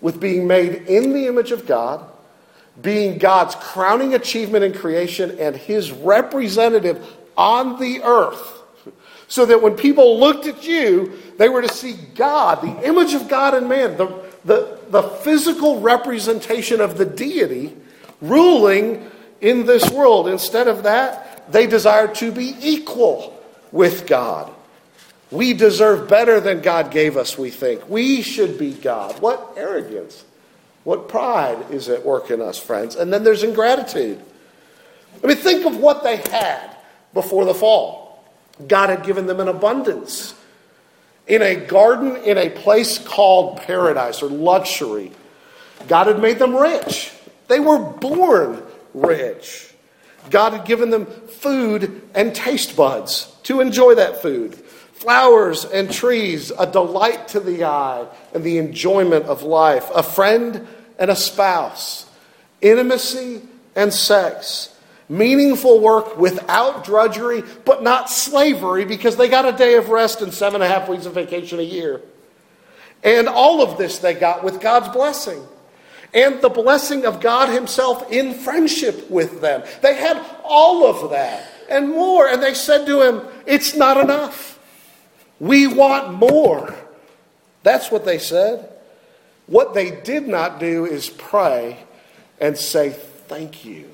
with 0.00 0.20
being 0.20 0.46
made 0.46 0.74
in 0.88 1.12
the 1.12 1.26
image 1.26 1.52
of 1.52 1.66
God, 1.66 2.04
being 2.80 3.18
God's 3.18 3.54
crowning 3.54 4.14
achievement 4.14 4.64
in 4.64 4.72
creation 4.72 5.38
and 5.38 5.56
his 5.56 5.92
representative 5.92 7.06
on 7.36 7.80
the 7.80 8.02
earth. 8.02 8.60
So 9.28 9.46
that 9.46 9.62
when 9.62 9.76
people 9.76 10.20
looked 10.20 10.46
at 10.46 10.66
you, 10.66 11.18
they 11.38 11.48
were 11.48 11.62
to 11.62 11.72
see 11.72 11.94
God, 12.14 12.60
the 12.60 12.86
image 12.86 13.14
of 13.14 13.28
God 13.28 13.54
in 13.54 13.66
man, 13.66 13.96
the, 13.96 14.22
the, 14.44 14.78
the 14.90 15.02
physical 15.02 15.80
representation 15.80 16.82
of 16.82 16.98
the 16.98 17.06
deity 17.06 17.74
ruling 18.20 19.10
in 19.42 19.66
this 19.66 19.90
world. 19.90 20.28
Instead 20.28 20.68
of 20.68 20.84
that, 20.84 21.52
they 21.52 21.66
desire 21.66 22.08
to 22.14 22.32
be 22.32 22.56
equal 22.62 23.38
with 23.72 24.06
God. 24.06 24.50
We 25.30 25.52
deserve 25.52 26.08
better 26.08 26.40
than 26.40 26.60
God 26.60 26.90
gave 26.90 27.16
us, 27.16 27.36
we 27.36 27.50
think. 27.50 27.88
We 27.88 28.22
should 28.22 28.58
be 28.58 28.72
God. 28.72 29.20
What 29.20 29.54
arrogance, 29.56 30.24
what 30.84 31.08
pride 31.08 31.70
is 31.70 31.88
at 31.88 32.04
work 32.04 32.30
in 32.30 32.40
us, 32.40 32.58
friends. 32.58 32.96
And 32.96 33.12
then 33.12 33.24
there's 33.24 33.42
ingratitude. 33.42 34.22
I 35.22 35.26
mean, 35.26 35.36
think 35.36 35.66
of 35.66 35.76
what 35.76 36.04
they 36.04 36.16
had 36.16 36.76
before 37.12 37.44
the 37.44 37.54
fall. 37.54 38.24
God 38.66 38.90
had 38.90 39.04
given 39.04 39.26
them 39.26 39.40
an 39.40 39.48
abundance. 39.48 40.34
In 41.26 41.40
a 41.40 41.54
garden, 41.54 42.16
in 42.16 42.36
a 42.36 42.50
place 42.50 42.98
called 42.98 43.58
paradise 43.62 44.22
or 44.22 44.28
luxury, 44.28 45.12
God 45.88 46.08
had 46.08 46.20
made 46.20 46.38
them 46.38 46.54
rich. 46.54 47.12
They 47.48 47.60
were 47.60 47.78
born 47.78 48.62
rich. 48.94 49.72
God 50.30 50.52
had 50.52 50.64
given 50.64 50.90
them 50.90 51.06
food 51.06 52.02
and 52.14 52.34
taste 52.34 52.76
buds 52.76 53.34
to 53.44 53.60
enjoy 53.60 53.96
that 53.96 54.22
food. 54.22 54.54
Flowers 54.54 55.64
and 55.64 55.92
trees, 55.92 56.52
a 56.56 56.66
delight 56.66 57.28
to 57.28 57.40
the 57.40 57.64
eye 57.64 58.06
and 58.32 58.44
the 58.44 58.58
enjoyment 58.58 59.24
of 59.26 59.42
life. 59.42 59.90
A 59.94 60.02
friend 60.02 60.66
and 60.98 61.10
a 61.10 61.16
spouse. 61.16 62.08
Intimacy 62.60 63.42
and 63.74 63.92
sex. 63.92 64.68
meaningful 65.08 65.80
work 65.80 66.16
without 66.16 66.84
drudgery, 66.84 67.42
but 67.64 67.82
not 67.82 68.08
slavery 68.08 68.84
because 68.84 69.16
they 69.16 69.28
got 69.28 69.46
a 69.46 69.52
day 69.52 69.74
of 69.74 69.90
rest 69.90 70.22
and 70.22 70.32
seven 70.32 70.62
and 70.62 70.72
a 70.72 70.74
half 70.74 70.88
weeks 70.88 71.06
of 71.06 71.14
vacation 71.14 71.58
a 71.58 71.62
year. 71.62 72.00
And 73.02 73.28
all 73.28 73.62
of 73.62 73.78
this 73.78 73.98
they 73.98 74.14
got 74.14 74.42
with 74.42 74.60
God's 74.60 74.88
blessing 74.88 75.46
and 76.14 76.40
the 76.40 76.48
blessing 76.48 77.06
of 77.06 77.20
God 77.20 77.48
Himself 77.48 78.10
in 78.12 78.34
friendship 78.34 79.10
with 79.10 79.40
them. 79.40 79.62
They 79.80 79.94
had 79.94 80.24
all 80.44 80.86
of 80.86 81.10
that 81.10 81.48
and 81.72 81.90
more. 81.90 82.28
And 82.28 82.42
they 82.42 82.54
said 82.54 82.86
to 82.86 83.02
him, 83.02 83.22
It's 83.46 83.74
not 83.74 83.96
enough. 83.96 84.58
We 85.40 85.66
want 85.66 86.12
more. 86.14 86.74
That's 87.62 87.90
what 87.90 88.04
they 88.04 88.18
said. 88.18 88.68
What 89.46 89.74
they 89.74 89.90
did 89.90 90.28
not 90.28 90.60
do 90.60 90.84
is 90.84 91.08
pray 91.08 91.78
and 92.40 92.56
say, 92.56 92.90
Thank 92.90 93.64
you. 93.64 93.90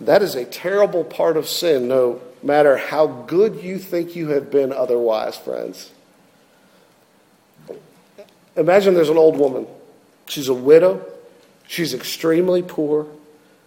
That 0.00 0.22
is 0.22 0.36
a 0.36 0.44
terrible 0.44 1.02
part 1.02 1.36
of 1.36 1.48
sin, 1.48 1.88
no 1.88 2.20
matter 2.42 2.76
how 2.76 3.06
good 3.06 3.62
you 3.62 3.78
think 3.78 4.14
you 4.14 4.28
have 4.28 4.50
been 4.50 4.72
otherwise, 4.72 5.36
friends. 5.36 5.90
Imagine 8.56 8.94
there's 8.94 9.08
an 9.08 9.18
old 9.18 9.36
woman. 9.36 9.66
She's 10.28 10.48
a 10.48 10.54
widow. 10.54 11.04
She's 11.66 11.94
extremely 11.94 12.62
poor. 12.62 13.06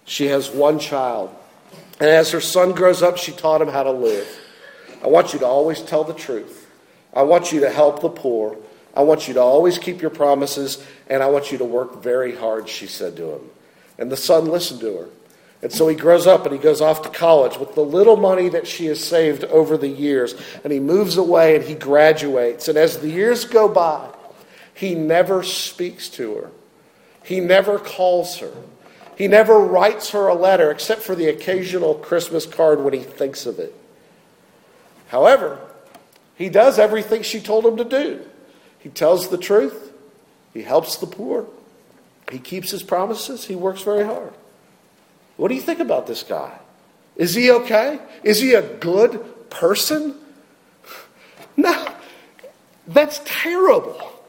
She 0.06 0.28
has 0.28 0.50
one 0.50 0.80
child. 0.80 1.36
And 2.00 2.10
as 2.10 2.32
her 2.32 2.42
son 2.42 2.72
grows 2.72 3.04
up, 3.04 3.18
she 3.18 3.32
taught 3.32 3.62
him 3.62 3.68
how 3.68 3.84
to 3.84 3.92
live. 3.92 4.28
I 5.04 5.08
want 5.08 5.34
you 5.34 5.40
to 5.40 5.46
always 5.46 5.82
tell 5.82 6.04
the 6.04 6.14
truth. 6.14 6.68
I 7.14 7.24
want 7.24 7.52
you 7.52 7.62
to 7.62 7.70
help 7.70 8.02
the 8.02 8.10
poor. 8.10 8.58
I 8.96 9.04
want 9.04 9.28
you 9.28 9.36
to 9.36 9.42
always 9.42 9.78
keep 9.78 10.02
your 10.02 10.10
promises, 10.12 10.86
and 11.08 11.24
I 11.24 11.28
want 11.28 11.52
you 11.52 11.58
to 11.60 11.66
work 11.66 12.04
very 12.04 12.36
hard, 12.36 12.68
she 12.68 12.88
said 12.88 13.16
to 13.18 13.34
him. 13.34 13.50
And 13.98 14.12
the 14.12 14.18
son 14.18 14.46
listened 14.46 14.82
to 14.82 14.98
her. 14.98 15.10
And 15.62 15.72
so 15.72 15.88
he 15.88 15.96
grows 15.96 16.26
up 16.26 16.46
and 16.46 16.54
he 16.54 16.60
goes 16.60 16.82
off 16.82 17.04
to 17.04 17.10
college 17.10 17.58
with 17.58 17.76
the 17.76 17.86
little 17.86 18.18
money 18.18 18.50
that 18.50 18.66
she 18.66 18.88
has 18.88 19.04
saved 19.04 19.44
over 19.44 19.78
the 19.78 19.88
years. 19.88 20.34
And 20.64 20.74
he 20.74 20.80
moves 20.80 21.18
away 21.18 21.56
and 21.56 21.64
he 21.64 21.76
graduates. 21.76 22.68
And 22.68 22.80
as 22.80 22.98
the 22.98 23.10
years 23.10 23.46
go 23.46 23.68
by, 23.68 24.10
he 24.82 24.96
never 24.96 25.44
speaks 25.44 26.10
to 26.10 26.34
her, 26.38 26.52
he 27.24 27.40
never 27.40 27.78
calls 27.78 28.38
her. 28.40 28.52
He 29.16 29.28
never 29.28 29.60
writes 29.60 30.10
her 30.10 30.28
a 30.28 30.34
letter 30.34 30.72
except 30.72 31.04
for 31.04 31.14
the 31.14 31.28
occasional 31.28 31.94
Christmas 31.94 32.48
card 32.48 32.82
when 32.82 32.94
he 32.96 33.02
thinks 33.02 33.46
of 33.46 33.60
it. 33.60 33.76
However, 35.10 35.60
he 36.36 36.50
does 36.50 36.80
everything 36.80 37.22
she 37.22 37.40
told 37.40 37.64
him 37.64 37.78
to 37.78 37.84
do. 37.84 38.26
He 38.80 38.90
tells 38.90 39.30
the 39.30 39.38
truth, 39.38 39.94
he 40.52 40.64
helps 40.64 40.98
the 40.98 41.06
poor, 41.06 41.46
he 42.32 42.40
keeps 42.40 42.72
his 42.72 42.82
promises, 42.82 43.46
he 43.46 43.54
works 43.54 43.84
very 43.84 44.04
hard. 44.04 44.34
What 45.38 45.50
do 45.50 45.54
you 45.54 45.62
think 45.62 45.82
about 45.82 46.08
this 46.08 46.24
guy? 46.24 46.58
Is 47.16 47.36
he 47.36 47.52
okay? 47.52 48.00
Is 48.24 48.42
he 48.42 48.56
a 48.56 48.64
good 48.78 49.52
person? 49.52 50.16
No, 51.58 51.94
that's 52.88 53.22
terrible. 53.26 54.21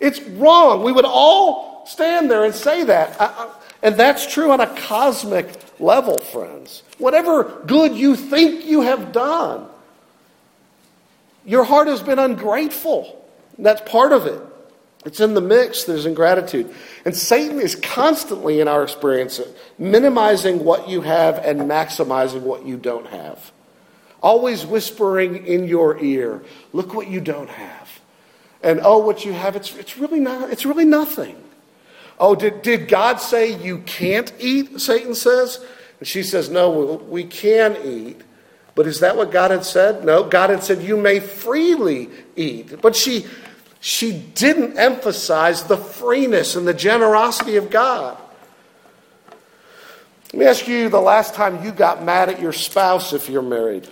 It's 0.00 0.20
wrong. 0.20 0.82
We 0.82 0.92
would 0.92 1.04
all 1.04 1.86
stand 1.86 2.30
there 2.30 2.44
and 2.44 2.54
say 2.54 2.84
that. 2.84 3.20
I, 3.20 3.26
I, 3.26 3.50
and 3.82 3.96
that's 3.96 4.32
true 4.32 4.50
on 4.50 4.60
a 4.60 4.80
cosmic 4.80 5.46
level, 5.78 6.18
friends. 6.18 6.82
Whatever 6.98 7.62
good 7.66 7.94
you 7.94 8.16
think 8.16 8.64
you 8.64 8.80
have 8.82 9.12
done, 9.12 9.66
your 11.44 11.64
heart 11.64 11.88
has 11.88 12.02
been 12.02 12.18
ungrateful. 12.18 13.22
That's 13.58 13.82
part 13.90 14.12
of 14.12 14.26
it. 14.26 14.40
It's 15.04 15.20
in 15.20 15.34
the 15.34 15.42
mix, 15.42 15.84
there's 15.84 16.06
ingratitude. 16.06 16.74
And 17.04 17.14
Satan 17.14 17.60
is 17.60 17.74
constantly, 17.74 18.60
in 18.60 18.68
our 18.68 18.82
experience, 18.82 19.38
minimizing 19.78 20.64
what 20.64 20.88
you 20.88 21.02
have 21.02 21.38
and 21.44 21.62
maximizing 21.62 22.40
what 22.40 22.64
you 22.64 22.78
don't 22.78 23.06
have. 23.08 23.52
Always 24.22 24.64
whispering 24.64 25.46
in 25.46 25.68
your 25.68 26.02
ear, 26.02 26.42
look 26.72 26.94
what 26.94 27.08
you 27.08 27.20
don't 27.20 27.50
have. 27.50 27.83
And 28.64 28.80
oh, 28.82 28.98
what 28.98 29.26
you 29.26 29.34
have, 29.34 29.56
it's, 29.56 29.76
it's, 29.76 29.98
really, 29.98 30.20
not, 30.20 30.50
it's 30.50 30.64
really 30.64 30.86
nothing. 30.86 31.36
Oh, 32.18 32.34
did, 32.34 32.62
did 32.62 32.88
God 32.88 33.20
say 33.20 33.54
you 33.54 33.78
can't 33.80 34.32
eat? 34.40 34.80
Satan 34.80 35.14
says. 35.14 35.62
And 36.00 36.08
she 36.08 36.22
says, 36.22 36.48
No, 36.48 36.94
we 37.08 37.24
can 37.24 37.76
eat. 37.84 38.22
But 38.74 38.86
is 38.86 39.00
that 39.00 39.18
what 39.18 39.30
God 39.30 39.50
had 39.50 39.66
said? 39.66 40.04
No, 40.04 40.24
God 40.24 40.48
had 40.48 40.64
said 40.64 40.82
you 40.82 40.96
may 40.96 41.20
freely 41.20 42.08
eat. 42.36 42.80
But 42.80 42.96
she, 42.96 43.26
she 43.80 44.12
didn't 44.34 44.78
emphasize 44.78 45.64
the 45.64 45.76
freeness 45.76 46.56
and 46.56 46.66
the 46.66 46.74
generosity 46.74 47.56
of 47.56 47.70
God. 47.70 48.16
Let 50.32 50.38
me 50.38 50.46
ask 50.46 50.66
you 50.66 50.88
the 50.88 51.00
last 51.00 51.34
time 51.34 51.62
you 51.62 51.70
got 51.70 52.02
mad 52.02 52.30
at 52.30 52.40
your 52.40 52.52
spouse 52.52 53.12
if 53.12 53.28
you're 53.28 53.42
married. 53.42 53.86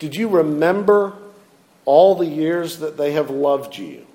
Did 0.00 0.16
you 0.16 0.28
remember 0.28 1.14
all 1.84 2.14
the 2.14 2.26
years 2.26 2.78
that 2.78 2.96
they 2.96 3.12
have 3.12 3.30
loved 3.30 3.76
you? 3.76 4.06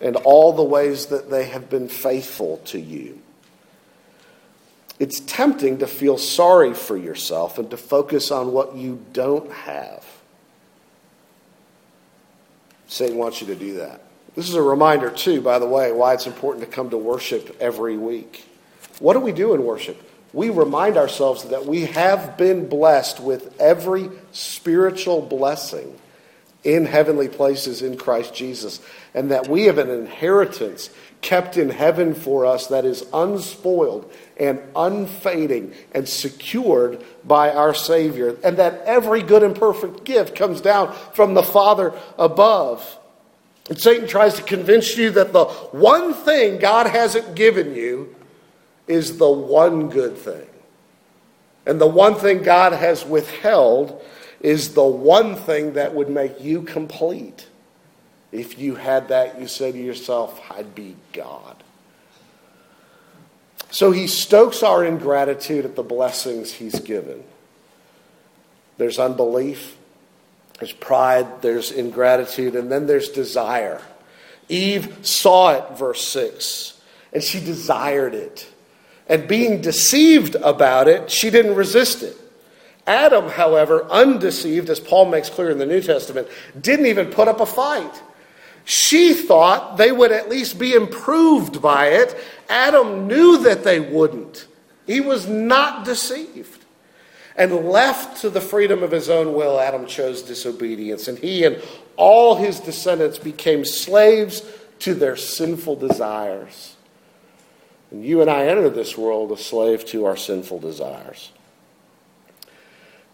and 0.00 0.16
all 0.16 0.52
the 0.52 0.62
ways 0.62 1.06
that 1.06 1.30
they 1.30 1.44
have 1.44 1.68
been 1.68 1.88
faithful 1.88 2.58
to 2.58 2.80
you. 2.80 3.20
It's 4.98 5.20
tempting 5.20 5.78
to 5.78 5.86
feel 5.86 6.18
sorry 6.18 6.74
for 6.74 6.96
yourself 6.96 7.58
and 7.58 7.70
to 7.70 7.76
focus 7.76 8.30
on 8.30 8.52
what 8.52 8.76
you 8.76 9.04
don't 9.12 9.50
have. 9.52 10.04
Satan 12.86 13.16
wants 13.16 13.40
you 13.40 13.46
to 13.48 13.54
do 13.54 13.74
that. 13.74 14.02
This 14.34 14.48
is 14.48 14.54
a 14.54 14.62
reminder, 14.62 15.10
too, 15.10 15.40
by 15.40 15.58
the 15.58 15.66
way, 15.66 15.92
why 15.92 16.14
it's 16.14 16.26
important 16.26 16.64
to 16.64 16.70
come 16.70 16.90
to 16.90 16.98
worship 16.98 17.56
every 17.60 17.96
week. 17.96 18.46
What 18.98 19.14
do 19.14 19.20
we 19.20 19.32
do 19.32 19.54
in 19.54 19.64
worship? 19.64 20.09
We 20.32 20.50
remind 20.50 20.96
ourselves 20.96 21.44
that 21.44 21.66
we 21.66 21.86
have 21.86 22.36
been 22.36 22.68
blessed 22.68 23.20
with 23.20 23.60
every 23.60 24.10
spiritual 24.32 25.22
blessing 25.22 25.98
in 26.62 26.84
heavenly 26.84 27.28
places 27.28 27.82
in 27.82 27.96
Christ 27.96 28.34
Jesus, 28.34 28.80
and 29.14 29.30
that 29.30 29.48
we 29.48 29.64
have 29.64 29.78
an 29.78 29.90
inheritance 29.90 30.90
kept 31.22 31.56
in 31.56 31.70
heaven 31.70 32.14
for 32.14 32.46
us 32.46 32.68
that 32.68 32.84
is 32.84 33.04
unspoiled 33.12 34.10
and 34.38 34.60
unfading 34.76 35.74
and 35.92 36.08
secured 36.08 37.02
by 37.24 37.50
our 37.50 37.74
Savior, 37.74 38.36
and 38.44 38.56
that 38.58 38.82
every 38.84 39.22
good 39.22 39.42
and 39.42 39.56
perfect 39.56 40.04
gift 40.04 40.34
comes 40.34 40.60
down 40.60 40.94
from 41.14 41.34
the 41.34 41.42
Father 41.42 41.92
above. 42.18 42.98
And 43.68 43.78
Satan 43.78 44.06
tries 44.08 44.34
to 44.34 44.42
convince 44.42 44.96
you 44.96 45.10
that 45.12 45.32
the 45.32 45.44
one 45.44 46.12
thing 46.12 46.58
God 46.58 46.86
hasn't 46.86 47.34
given 47.34 47.74
you 47.74 48.14
is 48.90 49.18
the 49.18 49.30
one 49.30 49.88
good 49.88 50.16
thing. 50.16 50.46
And 51.66 51.80
the 51.80 51.86
one 51.86 52.16
thing 52.16 52.42
God 52.42 52.72
has 52.72 53.04
withheld 53.04 54.02
is 54.40 54.74
the 54.74 54.84
one 54.84 55.36
thing 55.36 55.74
that 55.74 55.94
would 55.94 56.10
make 56.10 56.40
you 56.40 56.62
complete. 56.62 57.46
If 58.32 58.58
you 58.58 58.74
had 58.74 59.08
that, 59.08 59.40
you 59.40 59.46
say 59.46 59.70
to 59.70 59.78
yourself, 59.78 60.40
I'd 60.50 60.74
be 60.74 60.96
God. 61.12 61.62
So 63.70 63.92
he 63.92 64.06
stokes 64.06 64.62
our 64.62 64.84
ingratitude 64.84 65.64
at 65.64 65.76
the 65.76 65.82
blessings 65.82 66.52
he's 66.52 66.80
given. 66.80 67.22
There's 68.78 68.98
unbelief, 68.98 69.76
there's 70.58 70.72
pride, 70.72 71.42
there's 71.42 71.70
ingratitude, 71.70 72.56
and 72.56 72.72
then 72.72 72.86
there's 72.86 73.10
desire. 73.10 73.80
Eve 74.48 75.06
saw 75.06 75.52
it, 75.52 75.78
verse 75.78 76.02
6, 76.08 76.80
and 77.12 77.22
she 77.22 77.38
desired 77.38 78.14
it. 78.14 78.50
And 79.10 79.26
being 79.26 79.60
deceived 79.60 80.36
about 80.36 80.86
it, 80.86 81.10
she 81.10 81.30
didn't 81.30 81.56
resist 81.56 82.04
it. 82.04 82.16
Adam, 82.86 83.28
however, 83.28 83.84
undeceived, 83.90 84.70
as 84.70 84.78
Paul 84.78 85.06
makes 85.06 85.28
clear 85.28 85.50
in 85.50 85.58
the 85.58 85.66
New 85.66 85.82
Testament, 85.82 86.28
didn't 86.58 86.86
even 86.86 87.08
put 87.08 87.26
up 87.26 87.40
a 87.40 87.46
fight. 87.46 88.02
She 88.64 89.14
thought 89.14 89.78
they 89.78 89.90
would 89.90 90.12
at 90.12 90.28
least 90.28 90.60
be 90.60 90.74
improved 90.74 91.60
by 91.60 91.88
it. 91.88 92.16
Adam 92.48 93.08
knew 93.08 93.38
that 93.42 93.64
they 93.64 93.80
wouldn't. 93.80 94.46
He 94.86 95.00
was 95.00 95.26
not 95.28 95.84
deceived. 95.84 96.64
And 97.34 97.66
left 97.66 98.20
to 98.20 98.30
the 98.30 98.40
freedom 98.40 98.84
of 98.84 98.92
his 98.92 99.08
own 99.10 99.34
will, 99.34 99.58
Adam 99.58 99.86
chose 99.86 100.22
disobedience. 100.22 101.08
And 101.08 101.18
he 101.18 101.44
and 101.44 101.60
all 101.96 102.36
his 102.36 102.60
descendants 102.60 103.18
became 103.18 103.64
slaves 103.64 104.44
to 104.80 104.94
their 104.94 105.16
sinful 105.16 105.76
desires. 105.76 106.76
And 107.90 108.04
you 108.04 108.20
and 108.20 108.30
I 108.30 108.46
enter 108.46 108.70
this 108.70 108.96
world 108.96 109.32
a 109.32 109.36
slave 109.36 109.84
to 109.86 110.04
our 110.06 110.16
sinful 110.16 110.60
desires. 110.60 111.32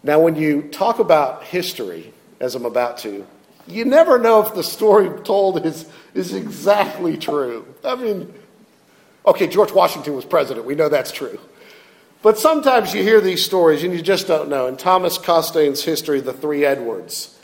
Now, 0.03 0.19
when 0.19 0.35
you 0.35 0.63
talk 0.63 0.99
about 0.99 1.43
history, 1.43 2.13
as 2.39 2.55
I'm 2.55 2.65
about 2.65 2.99
to, 2.99 3.25
you 3.65 3.83
never 3.83 4.17
know 4.17 4.41
if 4.45 4.53
the 4.53 4.63
story 4.63 5.09
told 5.23 5.65
is, 5.65 5.89
is 6.13 6.33
exactly 6.33 7.17
true. 7.17 7.65
I 7.83 7.95
mean, 7.95 8.33
okay, 9.25 9.47
George 9.47 9.71
Washington 9.71 10.15
was 10.15 10.23
president. 10.23 10.65
We 10.65 10.75
know 10.75 10.87
that's 10.87 11.11
true. 11.11 11.39
But 12.21 12.37
sometimes 12.37 12.93
you 12.93 13.03
hear 13.03 13.21
these 13.21 13.43
stories 13.43 13.83
and 13.83 13.93
you 13.93 14.01
just 14.01 14.27
don't 14.27 14.49
know. 14.49 14.67
In 14.67 14.77
Thomas 14.77 15.17
Costain's 15.17 15.83
history, 15.83 16.21
The 16.21 16.33
Three 16.33 16.65
Edwards, 16.65 17.37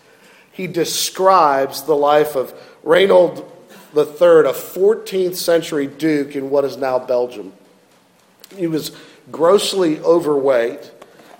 he 0.51 0.67
describes 0.67 1.83
the 1.83 1.95
life 1.95 2.35
of 2.35 2.53
Reinald 2.83 3.49
III, 3.95 4.49
a 4.49 4.53
14th 4.53 5.35
century 5.35 5.87
duke 5.87 6.35
in 6.35 6.49
what 6.49 6.65
is 6.65 6.77
now 6.77 6.99
Belgium. 6.99 7.53
He 8.55 8.67
was 8.67 8.91
grossly 9.31 9.99
overweight. 9.99 10.91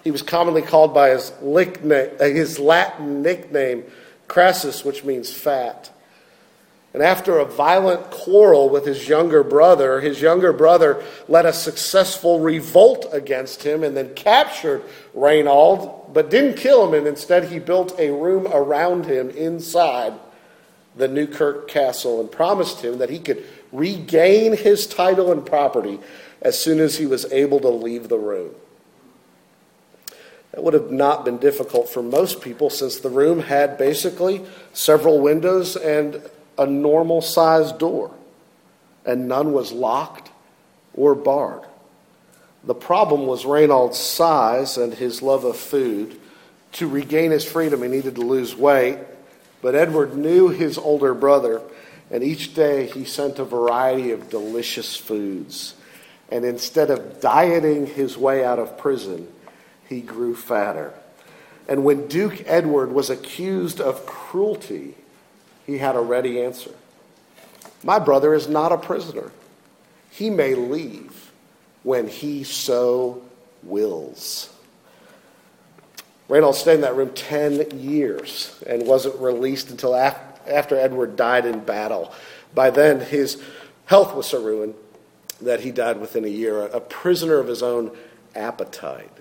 He 0.03 0.11
was 0.11 0.21
commonly 0.21 0.61
called 0.61 0.93
by 0.93 1.09
his, 1.09 1.31
uh, 1.31 2.15
his 2.19 2.59
Latin 2.59 3.21
nickname, 3.21 3.83
Crassus, 4.27 4.85
which 4.85 5.03
means 5.03 5.31
fat. 5.31 5.89
And 6.93 7.01
after 7.01 7.39
a 7.39 7.45
violent 7.45 8.11
quarrel 8.11 8.69
with 8.69 8.85
his 8.85 9.07
younger 9.09 9.43
brother, 9.43 9.99
his 9.99 10.21
younger 10.21 10.53
brother 10.53 11.03
led 11.27 11.47
a 11.47 11.53
successful 11.53 12.39
revolt 12.39 13.07
against 13.11 13.63
him 13.63 13.83
and 13.83 13.97
then 13.97 14.13
captured 14.13 14.83
Reinald, 15.15 16.13
but 16.13 16.29
didn't 16.29 16.57
kill 16.57 16.87
him, 16.87 16.93
and 16.93 17.07
instead 17.07 17.45
he 17.45 17.57
built 17.57 17.99
a 17.99 18.11
room 18.11 18.47
around 18.47 19.07
him 19.07 19.31
inside 19.31 20.13
the 20.95 21.07
Newkirk 21.07 21.67
Castle 21.67 22.19
and 22.19 22.31
promised 22.31 22.83
him 22.83 22.99
that 22.99 23.09
he 23.09 23.19
could 23.19 23.43
regain 23.71 24.55
his 24.55 24.85
title 24.85 25.31
and 25.31 25.45
property 25.45 25.99
as 26.41 26.61
soon 26.61 26.79
as 26.79 26.97
he 26.97 27.05
was 27.05 27.31
able 27.31 27.59
to 27.61 27.69
leave 27.69 28.09
the 28.09 28.17
room. 28.17 28.53
That 30.51 30.63
would 30.63 30.75
have 30.75 30.91
not 30.91 31.25
been 31.25 31.39
difficult 31.39 31.89
for 31.89 32.03
most 32.03 32.41
people 32.41 32.69
since 32.69 32.99
the 32.99 33.09
room 33.09 33.39
had 33.39 33.77
basically 33.77 34.45
several 34.71 35.19
windows 35.19 35.75
and 35.75 36.21
a 36.59 36.67
normal 36.67 37.21
sized 37.21 37.79
door, 37.79 38.11
and 39.03 39.27
none 39.27 39.51
was 39.53 39.71
locked 39.71 40.29
or 40.93 41.15
barred. 41.15 41.63
The 42.63 42.75
problem 42.75 43.25
was 43.25 43.45
Reinald's 43.45 43.97
size 43.97 44.77
and 44.77 44.93
his 44.93 45.23
love 45.23 45.43
of 45.43 45.57
food. 45.57 46.19
To 46.73 46.87
regain 46.87 47.31
his 47.31 47.43
freedom, 47.43 47.81
he 47.81 47.89
needed 47.89 48.15
to 48.15 48.21
lose 48.21 48.55
weight, 48.55 48.99
but 49.63 49.75
Edward 49.75 50.15
knew 50.15 50.49
his 50.49 50.77
older 50.77 51.13
brother, 51.13 51.61
and 52.11 52.21
each 52.21 52.53
day 52.53 52.85
he 52.85 53.05
sent 53.05 53.39
a 53.39 53.45
variety 53.45 54.11
of 54.11 54.29
delicious 54.29 54.95
foods. 54.97 55.73
And 56.29 56.43
instead 56.43 56.91
of 56.91 57.21
dieting 57.21 57.87
his 57.87 58.17
way 58.17 58.43
out 58.43 58.59
of 58.59 58.77
prison, 58.77 59.27
he 59.87 60.01
grew 60.01 60.35
fatter. 60.35 60.93
And 61.69 61.85
when 61.85 62.07
Duke 62.07 62.43
Edward 62.45 62.91
was 62.91 63.09
accused 63.09 63.79
of 63.79 64.05
cruelty, 64.05 64.95
he 65.65 65.77
had 65.77 65.95
a 65.95 66.01
ready 66.01 66.43
answer. 66.43 66.71
My 67.83 67.99
brother 67.99 68.33
is 68.33 68.49
not 68.49 68.73
a 68.73 68.77
prisoner. 68.77 69.31
He 70.11 70.29
may 70.29 70.55
leave 70.55 71.31
when 71.83 72.09
he 72.09 72.43
so 72.43 73.21
wills. 73.63 74.52
Reinald 76.29 76.55
stayed 76.55 76.75
in 76.75 76.81
that 76.81 76.95
room 76.95 77.13
10 77.13 77.79
years 77.79 78.61
and 78.65 78.87
wasn't 78.87 79.19
released 79.19 79.69
until 79.69 79.95
after 79.95 80.75
Edward 80.75 81.15
died 81.15 81.45
in 81.45 81.59
battle. 81.59 82.13
By 82.55 82.69
then, 82.69 83.01
his 83.01 83.41
health 83.85 84.15
was 84.15 84.27
so 84.27 84.41
ruined 84.43 84.75
that 85.41 85.59
he 85.59 85.71
died 85.71 85.99
within 85.99 86.23
a 86.23 86.29
year, 86.29 86.61
a 86.61 86.79
prisoner 86.79 87.39
of 87.39 87.47
his 87.47 87.61
own 87.61 87.91
appetite. 88.35 89.11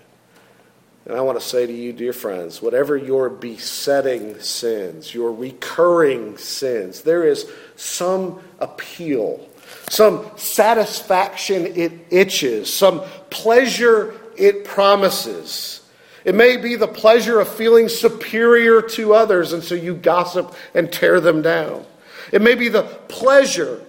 And 1.05 1.17
I 1.17 1.21
want 1.23 1.41
to 1.41 1.45
say 1.45 1.67
to 1.67 1.73
you, 1.73 1.93
dear 1.93 2.13
friends, 2.13 2.63
whatever 2.63 2.97
your 2.97 3.29
besetting 3.29 4.39
sins, 4.39 5.13
your 5.13 5.33
recurring 5.33 6.39
sins, 6.39 7.01
there 7.01 7.25
is 7.25 7.51
some 7.75 8.41
appeal, 8.61 9.49
some 9.91 10.31
satisfaction 10.37 11.67
it 11.67 11.93
itches, 12.11 12.73
some 12.73 13.03
pleasure 13.31 14.15
it 14.37 14.65
promises. 14.65 15.82
It 16.25 16.35
may 16.35 16.57
be 16.57 16.77
the 16.77 16.89
pleasure 16.89 17.41
of 17.41 17.49
feeling 17.49 17.89
superior 17.89 18.83
to 18.83 19.15
others, 19.15 19.53
and 19.53 19.63
so 19.63 19.75
you 19.75 19.95
gossip 19.95 20.55
and 20.75 20.93
tear 20.93 21.21
them 21.21 21.43
down. 21.43 21.85
It 22.31 22.43
may 22.43 22.55
be 22.55 22.69
the 22.69 22.85
pleasure 23.09 23.85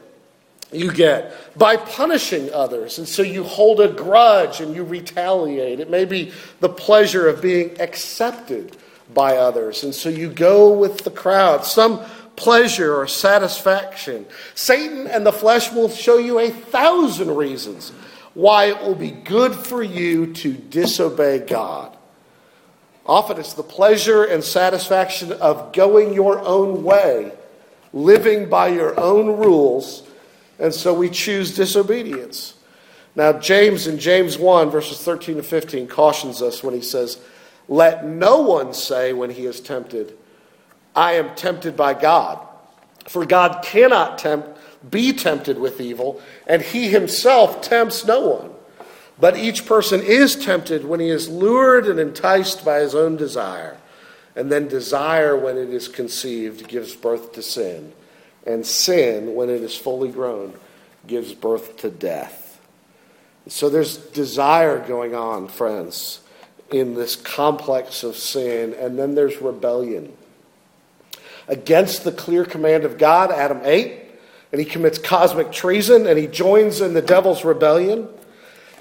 you 0.73 0.91
get 0.91 1.33
by 1.57 1.77
punishing 1.77 2.51
others. 2.51 2.97
And 2.97 3.07
so 3.07 3.21
you 3.21 3.43
hold 3.43 3.79
a 3.79 3.87
grudge 3.87 4.59
and 4.59 4.75
you 4.75 4.83
retaliate. 4.83 5.79
It 5.79 5.89
may 5.89 6.05
be 6.05 6.31
the 6.59 6.69
pleasure 6.69 7.27
of 7.27 7.41
being 7.41 7.79
accepted 7.79 8.75
by 9.13 9.37
others. 9.37 9.83
And 9.83 9.93
so 9.93 10.09
you 10.09 10.29
go 10.29 10.73
with 10.73 11.03
the 11.03 11.11
crowd. 11.11 11.65
Some 11.65 12.01
pleasure 12.35 12.95
or 12.95 13.07
satisfaction. 13.07 14.25
Satan 14.55 15.07
and 15.07 15.25
the 15.25 15.31
flesh 15.31 15.71
will 15.71 15.89
show 15.89 16.17
you 16.17 16.39
a 16.39 16.49
thousand 16.49 17.35
reasons 17.35 17.91
why 18.33 18.65
it 18.65 18.81
will 18.81 18.95
be 18.95 19.11
good 19.11 19.53
for 19.53 19.83
you 19.83 20.33
to 20.33 20.53
disobey 20.53 21.39
God. 21.39 21.92
Often 23.05 23.39
it's 23.39 23.53
the 23.53 23.63
pleasure 23.63 24.23
and 24.23 24.43
satisfaction 24.43 25.31
of 25.33 25.73
going 25.73 26.13
your 26.13 26.39
own 26.39 26.83
way, 26.83 27.33
living 27.91 28.49
by 28.49 28.69
your 28.69 28.99
own 28.99 29.27
rules 29.27 30.03
and 30.59 30.73
so 30.73 30.93
we 30.93 31.09
choose 31.09 31.55
disobedience. 31.55 32.53
Now, 33.15 33.33
James 33.33 33.87
in 33.87 33.99
James 33.99 34.37
1, 34.37 34.69
verses 34.69 35.01
13 35.01 35.37
to 35.37 35.43
15, 35.43 35.87
cautions 35.87 36.41
us 36.41 36.63
when 36.63 36.73
he 36.73 36.81
says, 36.81 37.19
Let 37.67 38.05
no 38.05 38.41
one 38.41 38.73
say 38.73 39.13
when 39.13 39.29
he 39.29 39.45
is 39.45 39.59
tempted, 39.59 40.17
I 40.95 41.13
am 41.13 41.35
tempted 41.35 41.75
by 41.75 41.93
God. 41.93 42.39
For 43.07 43.25
God 43.25 43.63
cannot 43.63 44.17
tempt, 44.17 44.57
be 44.89 45.13
tempted 45.13 45.59
with 45.59 45.81
evil, 45.81 46.21
and 46.47 46.61
he 46.61 46.87
himself 46.87 47.61
tempts 47.61 48.05
no 48.05 48.27
one. 48.27 48.51
But 49.19 49.37
each 49.37 49.65
person 49.65 50.01
is 50.01 50.35
tempted 50.35 50.85
when 50.85 50.99
he 50.99 51.09
is 51.09 51.29
lured 51.29 51.87
and 51.87 51.99
enticed 51.99 52.65
by 52.65 52.79
his 52.79 52.95
own 52.95 53.15
desire. 53.15 53.77
And 54.35 54.51
then 54.51 54.67
desire, 54.67 55.37
when 55.37 55.57
it 55.57 55.69
is 55.69 55.87
conceived, 55.87 56.67
gives 56.67 56.95
birth 56.95 57.33
to 57.33 57.43
sin 57.43 57.93
and 58.45 58.65
sin, 58.65 59.35
when 59.35 59.49
it 59.49 59.61
is 59.61 59.75
fully 59.75 60.09
grown, 60.09 60.53
gives 61.07 61.33
birth 61.33 61.77
to 61.77 61.89
death. 61.89 62.59
So 63.47 63.69
there's 63.69 63.97
desire 63.97 64.85
going 64.85 65.15
on, 65.15 65.47
friends, 65.47 66.21
in 66.71 66.93
this 66.93 67.15
complex 67.15 68.03
of 68.03 68.15
sin, 68.15 68.73
and 68.73 68.97
then 68.97 69.15
there's 69.15 69.41
rebellion. 69.41 70.13
Against 71.47 72.03
the 72.03 72.11
clear 72.11 72.45
command 72.45 72.85
of 72.85 72.97
God, 72.97 73.31
Adam 73.31 73.61
ate, 73.63 74.01
and 74.51 74.59
he 74.59 74.65
commits 74.65 74.97
cosmic 74.97 75.51
treason, 75.51 76.07
and 76.07 76.17
he 76.17 76.27
joins 76.27 76.79
in 76.79 76.93
the 76.93 77.01
devil's 77.01 77.43
rebellion. 77.43 78.07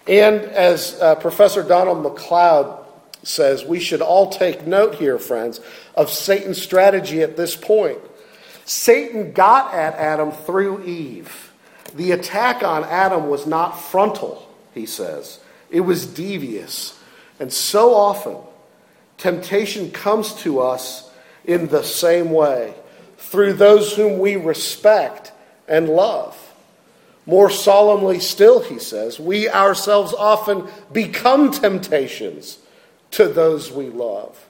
And 0.07 0.41
as 0.41 0.99
uh, 1.01 1.15
Professor 1.17 1.63
Donald 1.63 2.03
Macleod 2.03 2.79
says, 3.23 3.65
we 3.65 3.79
should 3.79 4.03
all 4.03 4.31
take 4.31 4.67
note 4.67 4.97
here, 4.97 5.19
friends, 5.19 5.61
of 5.95 6.11
Satan's 6.11 6.61
strategy 6.61 7.23
at 7.23 7.37
this 7.37 7.57
point. 7.57 7.99
Satan 8.65 9.33
got 9.33 9.75
at 9.75 9.95
Adam 9.95 10.33
through 10.33 10.85
Eve. 10.85 11.53
The 11.95 12.13
attack 12.13 12.63
on 12.63 12.85
Adam 12.85 13.29
was 13.29 13.47
not 13.47 13.73
frontal, 13.73 14.49
he 14.73 14.87
says, 14.87 15.41
it 15.71 15.81
was 15.81 16.07
devious. 16.07 16.99
And 17.39 17.53
so 17.53 17.95
often, 17.95 18.39
temptation 19.19 19.91
comes 19.91 20.35
to 20.43 20.61
us 20.61 21.11
in 21.45 21.69
the 21.69 21.83
same 21.83 22.31
way 22.31 22.75
through 23.19 23.55
those 23.55 23.95
whom 23.95 24.19
we 24.19 24.37
respect 24.37 25.33
and 25.69 25.89
love. 25.89 26.39
More 27.25 27.51
solemnly 27.51 28.19
still, 28.19 28.61
he 28.61 28.79
says, 28.79 29.21
we 29.21 29.49
ourselves 29.49 30.13
often 30.13 30.67
become 30.93 31.53
temptations 31.53 32.59
to 33.13 33.29
those 33.29 33.71
we 33.71 33.89
love. 33.89 34.49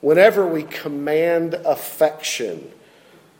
Whenever 0.00 0.46
we 0.46 0.62
command 0.62 1.54
affection, 1.54 2.70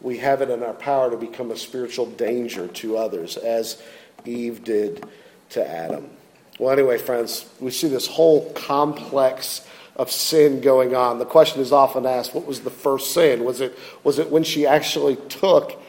we 0.01 0.19
have 0.19 0.43
it 0.43 0.51
in 0.51 0.63
our 0.63 0.75
power 0.75 1.11
to 1.11 1.17
become 1.17 1.51
a 1.51 1.57
spiritual 1.57 2.07
danger 2.07 2.67
to 2.69 2.97
others, 2.97 3.37
as 3.37 3.81
Eve 4.25 4.65
did 4.65 5.05
to 5.51 5.69
Adam. 5.69 6.11
Well, 6.59 6.73
anyway, 6.73 6.99
friends, 6.99 7.49
we 7.61 7.71
see 7.71 7.89
this 7.89 8.07
whole 8.07 8.51
complex 8.53 9.67
of 9.95 10.11
sin 10.11 10.61
going 10.61 10.95
on. 10.95 11.19
The 11.19 11.25
question 11.25 11.61
is 11.61 11.73
often 11.73 12.07
asked 12.07 12.35
what 12.35 12.47
was 12.47 12.61
the 12.61 12.71
first 12.71 13.13
sin? 13.13 13.45
Was 13.45 13.61
it, 13.61 13.79
was 14.05 14.19
it 14.19 14.31
when 14.31 14.43
she 14.43 14.67
actually 14.67 15.17
took 15.29 15.81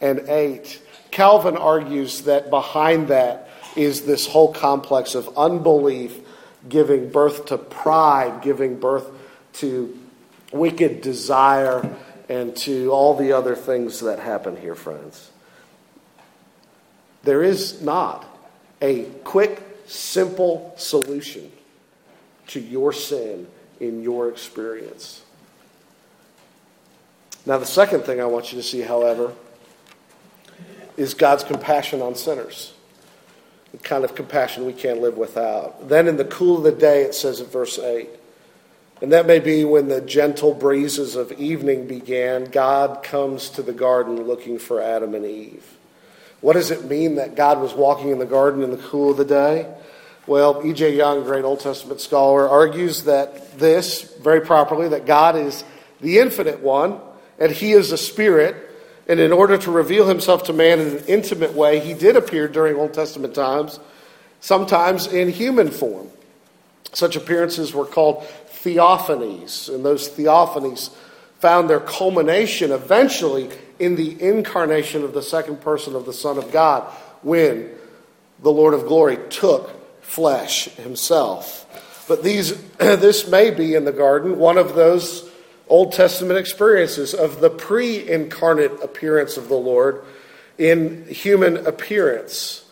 and 0.00 0.20
ate? 0.28 0.80
Calvin 1.14 1.56
argues 1.56 2.22
that 2.22 2.50
behind 2.50 3.06
that 3.06 3.48
is 3.76 4.02
this 4.02 4.26
whole 4.26 4.52
complex 4.52 5.14
of 5.14 5.38
unbelief 5.38 6.18
giving 6.68 7.08
birth 7.08 7.46
to 7.46 7.56
pride, 7.56 8.42
giving 8.42 8.80
birth 8.80 9.08
to 9.52 9.96
wicked 10.52 11.02
desire 11.02 11.88
and 12.28 12.56
to 12.56 12.90
all 12.90 13.14
the 13.14 13.30
other 13.30 13.54
things 13.54 14.00
that 14.00 14.18
happen 14.18 14.56
here, 14.56 14.74
friends. 14.74 15.30
There 17.22 17.44
is 17.44 17.80
not 17.80 18.26
a 18.82 19.04
quick, 19.22 19.62
simple 19.86 20.74
solution 20.76 21.52
to 22.48 22.58
your 22.58 22.92
sin 22.92 23.46
in 23.78 24.02
your 24.02 24.30
experience. 24.30 25.22
Now, 27.46 27.58
the 27.58 27.66
second 27.66 28.02
thing 28.02 28.20
I 28.20 28.24
want 28.24 28.52
you 28.52 28.58
to 28.58 28.66
see, 28.66 28.80
however, 28.80 29.32
is 30.96 31.14
God's 31.14 31.44
compassion 31.44 32.02
on 32.02 32.14
sinners. 32.14 32.72
The 33.72 33.78
kind 33.78 34.04
of 34.04 34.14
compassion 34.14 34.66
we 34.66 34.72
can't 34.72 35.00
live 35.00 35.16
without. 35.16 35.88
Then, 35.88 36.06
in 36.06 36.16
the 36.16 36.24
cool 36.24 36.58
of 36.58 36.62
the 36.62 36.72
day, 36.72 37.02
it 37.02 37.14
says 37.14 37.40
in 37.40 37.46
verse 37.46 37.78
8, 37.78 38.08
and 39.02 39.12
that 39.12 39.26
may 39.26 39.40
be 39.40 39.64
when 39.64 39.88
the 39.88 40.00
gentle 40.00 40.54
breezes 40.54 41.16
of 41.16 41.32
evening 41.32 41.86
began, 41.86 42.44
God 42.44 43.02
comes 43.02 43.50
to 43.50 43.62
the 43.62 43.72
garden 43.72 44.22
looking 44.22 44.58
for 44.58 44.80
Adam 44.80 45.14
and 45.14 45.26
Eve. 45.26 45.76
What 46.40 46.52
does 46.52 46.70
it 46.70 46.84
mean 46.84 47.16
that 47.16 47.34
God 47.34 47.60
was 47.60 47.74
walking 47.74 48.10
in 48.10 48.18
the 48.18 48.26
garden 48.26 48.62
in 48.62 48.70
the 48.70 48.76
cool 48.76 49.10
of 49.10 49.16
the 49.16 49.24
day? 49.24 49.66
Well, 50.26 50.62
E.J. 50.64 50.96
Young, 50.96 51.24
great 51.24 51.44
Old 51.44 51.60
Testament 51.60 52.00
scholar, 52.00 52.48
argues 52.48 53.04
that 53.04 53.58
this, 53.58 54.14
very 54.22 54.40
properly, 54.40 54.88
that 54.88 55.06
God 55.06 55.36
is 55.36 55.64
the 56.00 56.18
infinite 56.18 56.60
one, 56.60 56.98
and 57.38 57.52
he 57.52 57.72
is 57.72 57.92
a 57.92 57.98
spirit, 57.98 58.56
and 59.08 59.20
in 59.20 59.32
order 59.32 59.58
to 59.58 59.70
reveal 59.70 60.08
himself 60.08 60.44
to 60.44 60.52
man 60.52 60.80
in 60.80 60.96
an 60.96 61.04
intimate 61.06 61.52
way, 61.52 61.80
he 61.80 61.94
did 61.94 62.16
appear 62.16 62.48
during 62.48 62.76
Old 62.76 62.94
Testament 62.94 63.34
times, 63.34 63.78
sometimes 64.40 65.06
in 65.06 65.28
human 65.28 65.70
form. 65.70 66.08
Such 66.92 67.16
appearances 67.16 67.74
were 67.74 67.86
called 67.86 68.24
theophanies, 68.62 69.72
and 69.72 69.84
those 69.84 70.08
theophanies 70.08 70.90
found 71.38 71.68
their 71.68 71.80
culmination 71.80 72.72
eventually 72.72 73.50
in 73.78 73.96
the 73.96 74.20
incarnation 74.22 75.02
of 75.04 75.12
the 75.12 75.22
second 75.22 75.60
person 75.60 75.94
of 75.94 76.06
the 76.06 76.12
Son 76.12 76.38
of 76.38 76.50
God 76.50 76.84
when 77.22 77.70
the 78.42 78.50
Lord 78.50 78.74
of 78.74 78.86
glory 78.86 79.18
took 79.28 80.02
flesh 80.02 80.66
himself. 80.76 81.60
But 82.08 82.22
these, 82.22 82.56
this 82.78 83.28
may 83.28 83.50
be 83.50 83.74
in 83.74 83.84
the 83.84 83.92
garden 83.92 84.38
one 84.38 84.56
of 84.56 84.74
those 84.74 85.28
Old 85.68 85.92
Testament 85.92 86.38
experiences 86.38 87.14
of 87.14 87.40
the 87.40 87.50
pre 87.50 88.08
incarnate 88.08 88.82
appearance 88.82 89.36
of 89.36 89.48
the 89.48 89.54
Lord 89.54 90.04
in 90.58 91.06
human 91.06 91.66
appearance. 91.66 92.64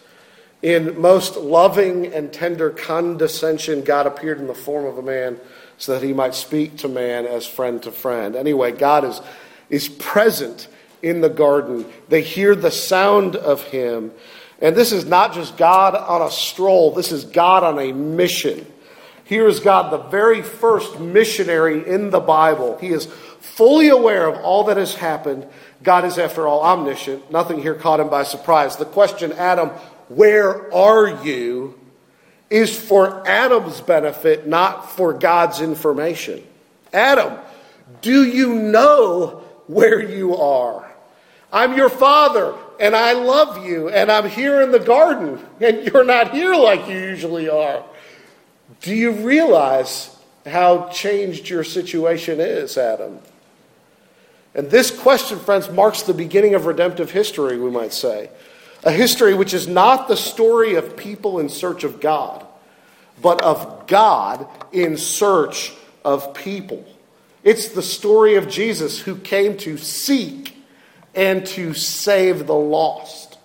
In 0.61 1.01
most 1.01 1.37
loving 1.37 2.07
and 2.13 2.33
tender 2.33 2.71
condescension, 2.71 3.83
God 3.83 4.07
appeared 4.07 4.39
in 4.39 4.47
the 4.47 4.55
form 4.55 4.85
of 4.85 4.97
a 4.97 5.03
man 5.03 5.41
so 5.77 5.95
that 5.95 6.07
he 6.07 6.13
might 6.13 6.35
speak 6.37 6.77
to 6.79 6.89
man 6.89 7.27
as 7.27 7.45
friend 7.45 7.83
to 7.83 7.91
friend. 7.91 8.37
Anyway, 8.37 8.71
God 8.71 9.05
is, 9.05 9.21
is 9.69 9.89
present 9.89 10.69
in 11.03 11.21
the 11.21 11.29
garden. 11.29 11.85
They 12.09 12.23
hear 12.23 12.55
the 12.55 12.71
sound 12.71 13.35
of 13.35 13.65
him. 13.65 14.13
And 14.61 14.77
this 14.77 14.93
is 14.93 15.05
not 15.05 15.35
just 15.35 15.57
God 15.57 15.97
on 15.97 16.23
a 16.23 16.31
stroll, 16.31 16.93
this 16.93 17.11
is 17.11 17.25
God 17.25 17.65
on 17.65 17.81
a 17.81 17.93
mission. 17.93 18.65
Here 19.33 19.49
is 19.49 19.61
God, 19.61 19.91
the 19.91 20.11
very 20.11 20.43
first 20.43 21.01
missionary 21.01 21.89
in 21.89 22.11
the 22.11 22.21
Bible. 22.21 22.77
He 22.77 22.89
is 22.89 23.07
fully 23.41 23.89
aware 23.89 24.29
of 24.29 24.39
all 24.45 24.65
that 24.65 24.77
has 24.77 24.95
happened. 24.95 25.47
God 25.83 26.05
is, 26.05 26.19
after 26.19 26.47
all, 26.47 26.61
omniscient. 26.61 27.31
Nothing 27.31 27.63
here 27.63 27.75
caught 27.75 27.99
him 27.99 28.11
by 28.11 28.25
surprise. 28.25 28.77
The 28.77 28.85
question, 28.85 29.33
Adam, 29.33 29.71
where 30.09 30.71
are 30.75 31.25
you, 31.25 31.81
is 32.51 32.79
for 32.79 33.27
Adam's 33.27 33.81
benefit, 33.81 34.47
not 34.47 34.91
for 34.91 35.15
God's 35.15 35.63
information. 35.63 36.47
Adam, 36.93 37.39
do 38.03 38.25
you 38.25 38.53
know 38.53 39.43
where 39.67 40.03
you 40.03 40.37
are? 40.37 40.93
I'm 41.51 41.75
your 41.75 41.89
father, 41.89 42.55
and 42.79 42.95
I 42.95 43.15
love 43.15 43.65
you, 43.67 43.89
and 43.89 44.13
I'm 44.13 44.29
here 44.29 44.61
in 44.61 44.73
the 44.73 44.79
garden, 44.79 45.43
and 45.59 45.87
you're 45.87 46.05
not 46.05 46.33
here 46.35 46.55
like 46.55 46.87
you 46.87 46.99
usually 46.99 47.49
are. 47.49 47.83
Do 48.81 48.95
you 48.95 49.13
realize 49.13 50.15
how 50.47 50.89
changed 50.89 51.49
your 51.49 51.65
situation 51.65 52.41
is, 52.41 52.77
Adam? 52.77 53.19
And 54.55 54.71
this 54.71 54.91
question, 54.91 55.39
friends, 55.39 55.71
marks 55.71 56.03
the 56.03 56.15
beginning 56.15 56.55
of 56.55 56.67
redemptive 56.67 57.11
history, 57.11 57.59
we 57.59 57.71
might 57.71 57.93
say. 57.93 58.31
A 58.85 58.91
history 58.91 59.35
which 59.35 59.55
is 59.55 59.69
not 59.69 60.09
the 60.09 60.17
story 60.17 60.75
of 60.75 60.97
people 60.97 61.39
in 61.39 61.49
search 61.49 61.85
of 61.85 62.01
God, 62.01 62.45
but 63.21 63.43
of 63.43 63.87
God 63.87 64.47
in 64.73 64.97
search 64.97 65.73
of 66.05 66.35
people. 66.35 66.85
It's 67.45 67.69
the 67.69 67.83
story 67.83 68.35
of 68.37 68.49
Jesus 68.49 69.01
who 69.01 69.17
came 69.17 69.57
to 69.59 69.79
seek 69.79 70.57
and 71.15 71.47
to 71.47 71.75
save 71.75 72.47
the 72.47 72.55
lost. 72.55 73.39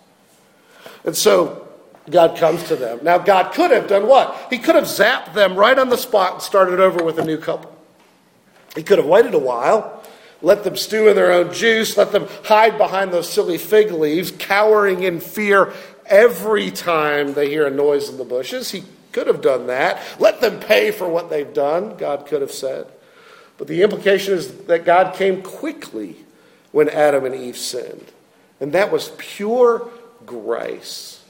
And 1.04 1.16
so 1.16 1.67
God 2.10 2.38
comes 2.38 2.64
to 2.70 2.76
them. 2.76 3.00
Now, 3.04 3.18
God 3.18 3.54
could 3.54 3.72
have 3.72 3.88
done 3.88 4.08
what? 4.08 4.48
He 4.50 4.58
could 4.58 4.76
have 4.76 4.86
zapped 4.86 5.34
them 5.34 5.56
right 5.56 5.78
on 5.78 5.90
the 5.90 5.98
spot 5.98 6.34
and 6.34 6.42
started 6.42 6.80
over 6.80 7.04
with 7.04 7.20
a 7.20 7.26
new 7.26 7.38
couple. 7.38 7.76
He 8.76 8.84
could 8.84 8.98
have 8.98 9.08
waited 9.08 9.34
a 9.34 9.40
while, 9.40 10.04
let 10.42 10.64
them 10.64 10.78
stew 10.78 11.08
in 11.08 11.16
their 11.16 11.32
own 11.32 11.54
juice, 11.54 11.98
let 11.98 12.12
them 12.12 12.28
hide 12.46 12.78
behind 12.78 13.12
those 13.12 13.30
silly 13.30 13.58
fig 13.58 13.92
leaves, 13.92 14.32
cowering 14.32 15.04
in 15.04 15.20
fear 15.20 15.74
every 16.06 16.72
time 16.72 17.34
they 17.34 17.50
hear 17.50 17.66
a 17.66 17.72
noise 17.72 18.08
in 18.10 18.18
the 18.18 18.24
bushes. 18.24 18.72
He 18.72 18.84
could 19.12 19.28
have 19.28 19.42
done 19.42 19.68
that. 19.68 20.02
Let 20.20 20.40
them 20.42 20.60
pay 20.60 20.92
for 20.92 21.10
what 21.10 21.30
they've 21.30 21.54
done, 21.54 21.98
God 21.98 22.26
could 22.28 22.42
have 22.42 22.52
said. 22.52 22.88
But 23.58 23.68
the 23.68 23.82
implication 23.82 24.36
is 24.36 24.66
that 24.66 24.86
God 24.86 25.16
came 25.16 25.42
quickly 25.42 26.18
when 26.72 26.88
Adam 26.90 27.26
and 27.26 27.34
Eve 27.34 27.58
sinned. 27.58 28.12
And 28.62 28.74
that 28.74 28.92
was 28.92 29.12
pure 29.18 29.90
grace. 30.26 31.24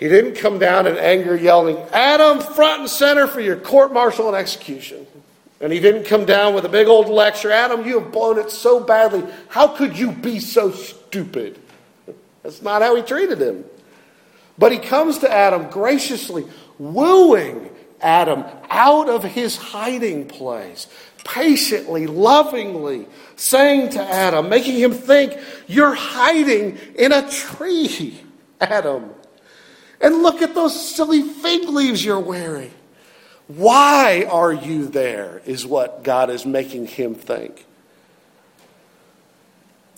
He 0.00 0.08
didn't 0.08 0.36
come 0.36 0.58
down 0.58 0.86
in 0.86 0.96
anger 0.96 1.36
yelling, 1.36 1.76
Adam, 1.92 2.40
front 2.40 2.80
and 2.80 2.90
center 2.90 3.26
for 3.26 3.42
your 3.42 3.56
court 3.56 3.92
martial 3.92 4.28
and 4.28 4.36
execution. 4.36 5.06
And 5.60 5.70
he 5.70 5.78
didn't 5.78 6.04
come 6.04 6.24
down 6.24 6.54
with 6.54 6.64
a 6.64 6.70
big 6.70 6.88
old 6.88 7.10
lecture 7.10 7.52
Adam, 7.52 7.86
you 7.86 8.00
have 8.00 8.10
blown 8.10 8.38
it 8.38 8.50
so 8.50 8.80
badly. 8.80 9.22
How 9.48 9.68
could 9.68 9.98
you 9.98 10.10
be 10.10 10.40
so 10.40 10.72
stupid? 10.72 11.60
That's 12.42 12.62
not 12.62 12.80
how 12.80 12.96
he 12.96 13.02
treated 13.02 13.42
him. 13.42 13.66
But 14.56 14.72
he 14.72 14.78
comes 14.78 15.18
to 15.18 15.30
Adam 15.30 15.68
graciously, 15.68 16.46
wooing 16.78 17.68
Adam 18.00 18.46
out 18.70 19.10
of 19.10 19.22
his 19.22 19.58
hiding 19.58 20.28
place, 20.28 20.86
patiently, 21.26 22.06
lovingly, 22.06 23.06
saying 23.36 23.90
to 23.90 24.00
Adam, 24.00 24.48
making 24.48 24.76
him 24.76 24.92
think, 24.92 25.38
You're 25.66 25.92
hiding 25.92 26.78
in 26.96 27.12
a 27.12 27.30
tree, 27.30 28.18
Adam. 28.62 29.10
And 30.00 30.22
look 30.22 30.40
at 30.42 30.54
those 30.54 30.94
silly 30.94 31.22
fig 31.22 31.68
leaves 31.68 32.04
you're 32.04 32.18
wearing. 32.18 32.72
Why 33.48 34.26
are 34.30 34.52
you 34.52 34.86
there? 34.86 35.42
Is 35.44 35.66
what 35.66 36.02
God 36.04 36.30
is 36.30 36.46
making 36.46 36.86
him 36.86 37.14
think. 37.14 37.66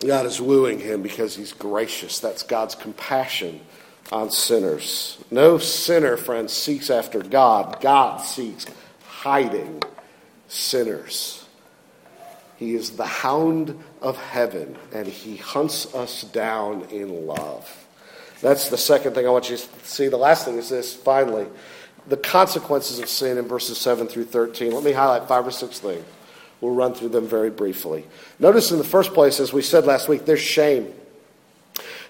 God 0.01 0.27
is 0.27 0.41
wooing 0.41 0.81
him 0.81 1.03
because 1.03 1.37
he's 1.37 1.53
gracious. 1.53 2.19
That's 2.19 2.43
God's 2.43 2.75
compassion 2.75 3.61
on 4.11 4.31
sinners. 4.31 5.19
No 5.31 5.59
sinner, 5.59 6.17
friends, 6.17 6.53
seeks 6.53 6.91
after 6.91 7.21
God. 7.21 7.81
God 7.81 8.19
seeks 8.19 8.67
hiding 9.07 9.83
sinners. 10.49 11.45
He 12.57 12.75
is 12.75 12.93
the 12.93 13.07
hound 13.07 13.79
of 14.01 14.17
heaven, 14.17 14.77
and 14.93 15.07
he 15.07 15.37
hunts 15.37 15.95
us 15.95 16.23
down 16.23 16.83
in 16.91 17.27
love. 17.27 17.82
That's 18.43 18.69
the 18.69 18.77
second 18.77 19.15
thing 19.15 19.27
I 19.27 19.31
want 19.31 19.49
you 19.49 19.57
to 19.57 19.63
see. 19.85 20.09
The 20.09 20.17
last 20.19 20.45
thing 20.45 20.59
is 20.59 20.69
this, 20.69 20.95
finally, 20.95 21.47
the 22.09 22.17
consequences 22.17 22.99
of 22.99 23.09
sin 23.09 23.39
in 23.39 23.47
verses 23.47 23.79
7 23.79 24.09
through 24.09 24.25
13. 24.25 24.73
Let 24.73 24.83
me 24.83 24.93
highlight 24.93 25.29
five 25.29 25.47
or 25.47 25.53
six 25.53 25.79
things. 25.79 26.05
We'll 26.61 26.75
run 26.75 26.95
through 26.95 27.11
them 27.11 27.27
very 27.27 27.51
briefly. 27.51 28.05
Notice 28.39 28.73
in 28.73 28.79
the 28.79 28.85
first 28.85 29.15
place, 29.15 29.41
as 29.41 29.53
we 29.53 29.63
said 29.63 29.87
last 29.87 30.09
week, 30.09 30.27
there's 30.27 30.41
shame. 30.41 30.93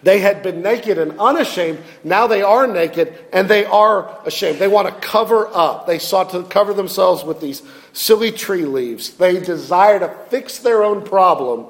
They 0.02 0.18
had 0.18 0.42
been 0.42 0.62
naked 0.62 0.98
and 0.98 1.18
unashamed. 1.20 1.78
Now 2.02 2.26
they 2.26 2.42
are 2.42 2.66
naked 2.66 3.16
and 3.32 3.48
they 3.48 3.64
are 3.64 4.18
ashamed. 4.26 4.58
They 4.58 4.68
want 4.68 4.88
to 4.88 5.06
cover 5.06 5.48
up. 5.52 5.86
They 5.86 5.98
sought 5.98 6.30
to 6.30 6.42
cover 6.42 6.74
themselves 6.74 7.22
with 7.22 7.40
these 7.40 7.62
silly 7.92 8.32
tree 8.32 8.64
leaves. 8.64 9.10
They 9.10 9.38
desire 9.38 10.00
to 10.00 10.08
fix 10.28 10.58
their 10.58 10.82
own 10.82 11.04
problem 11.04 11.66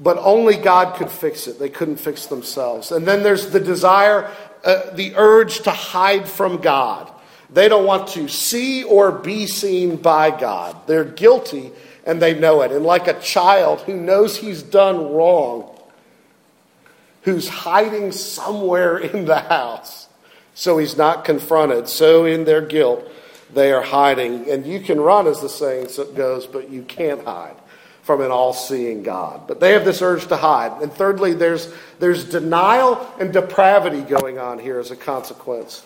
but 0.00 0.16
only 0.18 0.56
God 0.56 0.96
could 0.96 1.10
fix 1.10 1.46
it. 1.46 1.58
They 1.58 1.68
couldn't 1.68 1.96
fix 1.96 2.26
themselves. 2.26 2.90
And 2.90 3.06
then 3.06 3.22
there's 3.22 3.50
the 3.50 3.60
desire, 3.60 4.30
uh, 4.64 4.90
the 4.94 5.14
urge 5.14 5.60
to 5.60 5.70
hide 5.70 6.26
from 6.26 6.62
God. 6.62 7.12
They 7.50 7.68
don't 7.68 7.84
want 7.84 8.08
to 8.08 8.26
see 8.26 8.82
or 8.84 9.12
be 9.12 9.46
seen 9.46 9.96
by 9.96 10.30
God. 10.30 10.76
They're 10.86 11.04
guilty 11.04 11.70
and 12.06 12.20
they 12.22 12.38
know 12.38 12.62
it. 12.62 12.72
And 12.72 12.84
like 12.84 13.08
a 13.08 13.20
child 13.20 13.82
who 13.82 13.94
knows 13.94 14.38
he's 14.38 14.62
done 14.62 15.12
wrong, 15.12 15.78
who's 17.22 17.48
hiding 17.48 18.12
somewhere 18.12 18.96
in 18.98 19.26
the 19.26 19.40
house 19.40 20.08
so 20.54 20.78
he's 20.78 20.96
not 20.96 21.24
confronted, 21.24 21.88
so 21.88 22.26
in 22.26 22.44
their 22.44 22.60
guilt, 22.60 23.08
they 23.52 23.72
are 23.72 23.82
hiding. 23.82 24.50
And 24.50 24.66
you 24.66 24.80
can 24.80 25.00
run, 25.00 25.26
as 25.26 25.40
the 25.40 25.48
saying 25.48 25.88
goes, 26.14 26.46
but 26.46 26.70
you 26.70 26.82
can't 26.82 27.24
hide 27.24 27.56
from 28.02 28.20
an 28.20 28.30
all 28.30 28.52
seeing 28.52 29.02
God. 29.02 29.46
But 29.46 29.60
they 29.60 29.72
have 29.72 29.84
this 29.84 30.02
urge 30.02 30.26
to 30.28 30.36
hide. 30.36 30.82
And 30.82 30.92
thirdly, 30.92 31.34
there's, 31.34 31.72
there's 31.98 32.24
denial 32.24 33.06
and 33.20 33.32
depravity 33.32 34.00
going 34.02 34.38
on 34.38 34.58
here 34.58 34.78
as 34.78 34.90
a 34.90 34.96
consequence. 34.96 35.84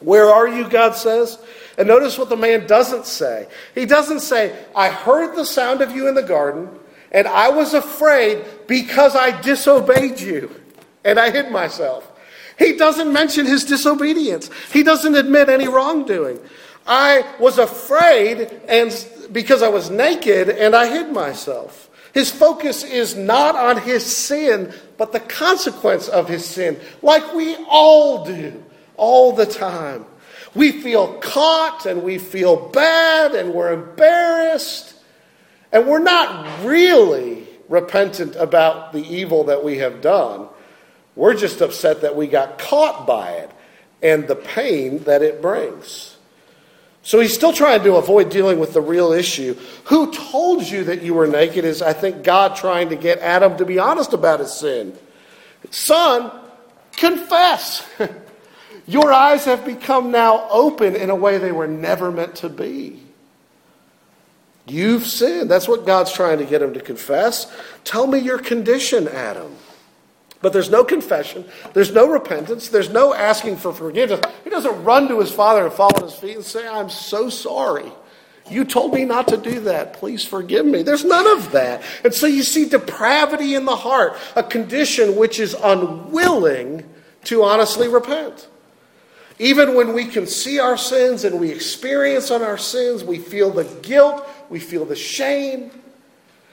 Where 0.00 0.26
are 0.26 0.46
you, 0.46 0.68
God 0.68 0.94
says? 0.94 1.38
And 1.78 1.88
notice 1.88 2.18
what 2.18 2.28
the 2.28 2.36
man 2.36 2.66
doesn't 2.66 3.06
say. 3.06 3.48
He 3.74 3.86
doesn't 3.86 4.20
say, 4.20 4.56
I 4.74 4.88
heard 4.90 5.36
the 5.36 5.44
sound 5.44 5.80
of 5.80 5.90
you 5.94 6.08
in 6.08 6.14
the 6.14 6.22
garden, 6.22 6.68
and 7.12 7.26
I 7.26 7.50
was 7.50 7.74
afraid 7.74 8.44
because 8.66 9.16
I 9.16 9.40
disobeyed 9.40 10.20
you, 10.20 10.54
and 11.04 11.18
I 11.18 11.30
hid 11.30 11.50
myself. 11.50 12.10
He 12.58 12.76
doesn't 12.76 13.12
mention 13.12 13.46
his 13.46 13.64
disobedience. 13.64 14.50
He 14.72 14.82
doesn't 14.82 15.14
admit 15.14 15.48
any 15.48 15.68
wrongdoing. 15.68 16.40
I 16.86 17.24
was 17.40 17.58
afraid 17.58 18.50
and 18.68 19.08
because 19.32 19.62
I 19.62 19.68
was 19.68 19.90
naked 19.90 20.48
and 20.48 20.74
I 20.74 20.86
hid 20.86 21.12
myself. 21.12 21.90
His 22.14 22.30
focus 22.30 22.82
is 22.82 23.14
not 23.14 23.56
on 23.56 23.82
his 23.82 24.04
sin, 24.04 24.72
but 24.96 25.12
the 25.12 25.20
consequence 25.20 26.08
of 26.08 26.28
his 26.28 26.46
sin, 26.46 26.80
like 27.02 27.34
we 27.34 27.56
all 27.68 28.24
do 28.24 28.64
all 28.96 29.32
the 29.32 29.44
time. 29.44 30.06
We 30.54 30.72
feel 30.72 31.18
caught 31.18 31.84
and 31.84 32.02
we 32.02 32.16
feel 32.16 32.70
bad 32.70 33.34
and 33.34 33.52
we're 33.52 33.74
embarrassed, 33.74 34.94
and 35.70 35.86
we're 35.86 35.98
not 35.98 36.64
really 36.64 37.46
repentant 37.68 38.36
about 38.36 38.94
the 38.94 39.04
evil 39.06 39.44
that 39.44 39.62
we 39.62 39.78
have 39.78 40.00
done. 40.00 40.48
We're 41.14 41.34
just 41.34 41.60
upset 41.60 42.00
that 42.00 42.16
we 42.16 42.26
got 42.26 42.58
caught 42.58 43.06
by 43.06 43.32
it 43.32 43.50
and 44.02 44.26
the 44.26 44.36
pain 44.36 45.00
that 45.04 45.20
it 45.20 45.42
brings. 45.42 46.15
So 47.06 47.20
he's 47.20 47.32
still 47.32 47.52
trying 47.52 47.84
to 47.84 47.94
avoid 47.94 48.30
dealing 48.30 48.58
with 48.58 48.72
the 48.72 48.80
real 48.80 49.12
issue. 49.12 49.56
Who 49.84 50.12
told 50.12 50.64
you 50.64 50.82
that 50.82 51.02
you 51.02 51.14
were 51.14 51.28
naked 51.28 51.64
is, 51.64 51.80
I 51.80 51.92
think, 51.92 52.24
God 52.24 52.56
trying 52.56 52.88
to 52.88 52.96
get 52.96 53.20
Adam 53.20 53.56
to 53.58 53.64
be 53.64 53.78
honest 53.78 54.12
about 54.12 54.40
his 54.40 54.52
sin. 54.52 54.92
Son, 55.70 56.32
confess. 56.96 57.88
Your 58.88 59.12
eyes 59.12 59.44
have 59.44 59.64
become 59.64 60.10
now 60.10 60.48
open 60.50 60.96
in 60.96 61.08
a 61.08 61.14
way 61.14 61.38
they 61.38 61.52
were 61.52 61.68
never 61.68 62.10
meant 62.10 62.34
to 62.36 62.48
be. 62.48 63.00
You've 64.66 65.06
sinned. 65.06 65.48
That's 65.48 65.68
what 65.68 65.86
God's 65.86 66.10
trying 66.10 66.38
to 66.38 66.44
get 66.44 66.60
him 66.60 66.74
to 66.74 66.80
confess. 66.80 67.46
Tell 67.84 68.08
me 68.08 68.18
your 68.18 68.38
condition, 68.38 69.06
Adam. 69.06 69.54
But 70.46 70.52
there's 70.52 70.70
no 70.70 70.84
confession, 70.84 71.44
there's 71.72 71.90
no 71.90 72.08
repentance, 72.08 72.68
there's 72.68 72.88
no 72.88 73.12
asking 73.12 73.56
for 73.56 73.72
forgiveness. 73.72 74.20
He 74.44 74.50
doesn't 74.50 74.84
run 74.84 75.08
to 75.08 75.18
his 75.18 75.32
father 75.32 75.64
and 75.64 75.72
fall 75.72 75.90
at 75.96 76.04
his 76.04 76.14
feet 76.14 76.36
and 76.36 76.44
say, 76.44 76.68
I'm 76.68 76.88
so 76.88 77.28
sorry. 77.28 77.90
You 78.48 78.64
told 78.64 78.94
me 78.94 79.04
not 79.04 79.26
to 79.26 79.38
do 79.38 79.58
that. 79.62 79.94
Please 79.94 80.24
forgive 80.24 80.64
me. 80.64 80.84
There's 80.84 81.04
none 81.04 81.26
of 81.36 81.50
that. 81.50 81.82
And 82.04 82.14
so 82.14 82.28
you 82.28 82.44
see 82.44 82.68
depravity 82.68 83.56
in 83.56 83.64
the 83.64 83.74
heart, 83.74 84.16
a 84.36 84.42
condition 84.44 85.16
which 85.16 85.40
is 85.40 85.52
unwilling 85.60 86.88
to 87.24 87.42
honestly 87.42 87.88
repent. 87.88 88.46
Even 89.40 89.74
when 89.74 89.94
we 89.94 90.04
can 90.04 90.28
see 90.28 90.60
our 90.60 90.76
sins 90.76 91.24
and 91.24 91.40
we 91.40 91.50
experience 91.50 92.30
on 92.30 92.42
our 92.42 92.56
sins, 92.56 93.02
we 93.02 93.18
feel 93.18 93.50
the 93.50 93.64
guilt, 93.82 94.24
we 94.48 94.60
feel 94.60 94.84
the 94.84 94.94
shame. 94.94 95.72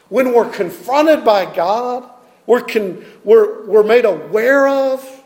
When 0.10 0.34
we're 0.34 0.50
confronted 0.50 1.24
by 1.24 1.46
God, 1.54 2.10
we're, 2.46 2.62
con, 2.62 3.04
we're, 3.24 3.66
we're 3.66 3.84
made 3.84 4.06
aware 4.06 4.68
of. 4.68 5.24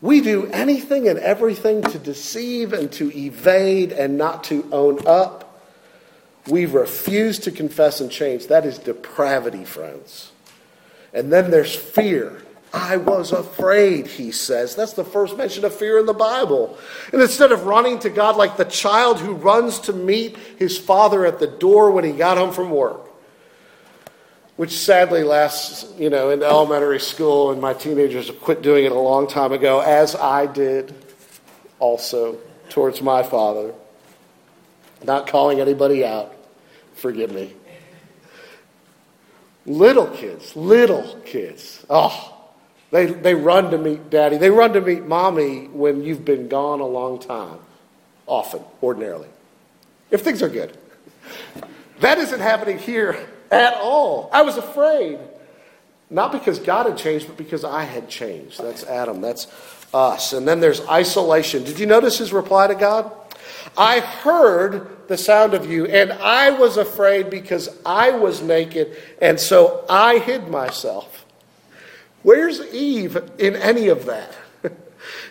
We 0.00 0.20
do 0.20 0.46
anything 0.46 1.08
and 1.08 1.18
everything 1.18 1.82
to 1.82 1.98
deceive 1.98 2.72
and 2.72 2.90
to 2.92 3.16
evade 3.16 3.92
and 3.92 4.16
not 4.16 4.44
to 4.44 4.66
own 4.72 5.06
up. 5.06 5.46
We 6.46 6.64
refuse 6.64 7.38
to 7.40 7.50
confess 7.50 8.00
and 8.00 8.10
change. 8.10 8.46
That 8.46 8.64
is 8.64 8.78
depravity, 8.78 9.64
friends. 9.64 10.32
And 11.12 11.32
then 11.32 11.50
there's 11.50 11.74
fear. 11.74 12.42
I 12.72 12.96
was 12.96 13.32
afraid, 13.32 14.06
he 14.06 14.30
says. 14.30 14.76
That's 14.76 14.92
the 14.92 15.04
first 15.04 15.36
mention 15.36 15.64
of 15.64 15.74
fear 15.74 15.98
in 15.98 16.06
the 16.06 16.14
Bible. 16.14 16.78
And 17.12 17.20
instead 17.20 17.52
of 17.52 17.66
running 17.66 17.98
to 18.00 18.10
God 18.10 18.36
like 18.36 18.56
the 18.56 18.64
child 18.64 19.18
who 19.18 19.34
runs 19.34 19.80
to 19.80 19.92
meet 19.92 20.36
his 20.56 20.78
father 20.78 21.26
at 21.26 21.40
the 21.40 21.48
door 21.48 21.90
when 21.90 22.04
he 22.04 22.12
got 22.12 22.38
home 22.38 22.52
from 22.52 22.70
work, 22.70 23.09
which 24.60 24.76
sadly 24.76 25.22
lasts, 25.24 25.90
you 25.98 26.10
know, 26.10 26.28
in 26.28 26.42
elementary 26.42 27.00
school, 27.00 27.50
and 27.50 27.62
my 27.62 27.72
teenagers 27.72 28.26
have 28.26 28.38
quit 28.42 28.60
doing 28.60 28.84
it 28.84 28.92
a 28.92 28.94
long 28.94 29.26
time 29.26 29.52
ago, 29.52 29.80
as 29.80 30.14
I 30.14 30.44
did 30.44 30.94
also 31.78 32.36
towards 32.68 33.00
my 33.00 33.22
father. 33.22 33.72
Not 35.02 35.26
calling 35.28 35.60
anybody 35.60 36.04
out. 36.04 36.36
Forgive 36.92 37.32
me. 37.32 37.54
Little 39.64 40.08
kids, 40.08 40.54
little 40.54 41.18
kids. 41.24 41.82
Oh, 41.88 42.36
they, 42.90 43.06
they 43.06 43.34
run 43.34 43.70
to 43.70 43.78
meet 43.78 44.10
daddy. 44.10 44.36
They 44.36 44.50
run 44.50 44.74
to 44.74 44.82
meet 44.82 45.06
mommy 45.06 45.68
when 45.68 46.04
you've 46.04 46.26
been 46.26 46.48
gone 46.48 46.80
a 46.80 46.86
long 46.86 47.18
time, 47.18 47.60
often, 48.26 48.62
ordinarily, 48.82 49.28
if 50.10 50.20
things 50.20 50.42
are 50.42 50.50
good. 50.50 50.76
That 52.00 52.18
isn't 52.18 52.40
happening 52.40 52.78
here 52.78 53.26
at 53.50 53.74
all. 53.74 54.30
I 54.32 54.42
was 54.42 54.56
afraid. 54.56 55.18
Not 56.08 56.32
because 56.32 56.58
God 56.58 56.86
had 56.86 56.98
changed, 56.98 57.28
but 57.28 57.36
because 57.36 57.64
I 57.64 57.84
had 57.84 58.08
changed. 58.08 58.60
That's 58.62 58.84
Adam. 58.84 59.20
That's 59.20 59.46
us. 59.94 60.32
And 60.32 60.46
then 60.46 60.60
there's 60.60 60.80
isolation. 60.88 61.64
Did 61.64 61.78
you 61.78 61.86
notice 61.86 62.18
his 62.18 62.32
reply 62.32 62.66
to 62.66 62.74
God? 62.74 63.12
I 63.76 64.00
heard 64.00 65.08
the 65.08 65.16
sound 65.16 65.54
of 65.54 65.70
you, 65.70 65.86
and 65.86 66.12
I 66.12 66.50
was 66.50 66.76
afraid 66.76 67.30
because 67.30 67.68
I 67.84 68.10
was 68.10 68.42
naked, 68.42 68.96
and 69.20 69.38
so 69.38 69.84
I 69.88 70.18
hid 70.18 70.48
myself. 70.48 71.24
Where's 72.22 72.60
Eve 72.72 73.16
in 73.38 73.56
any 73.56 73.88
of 73.88 74.06
that? 74.06 74.34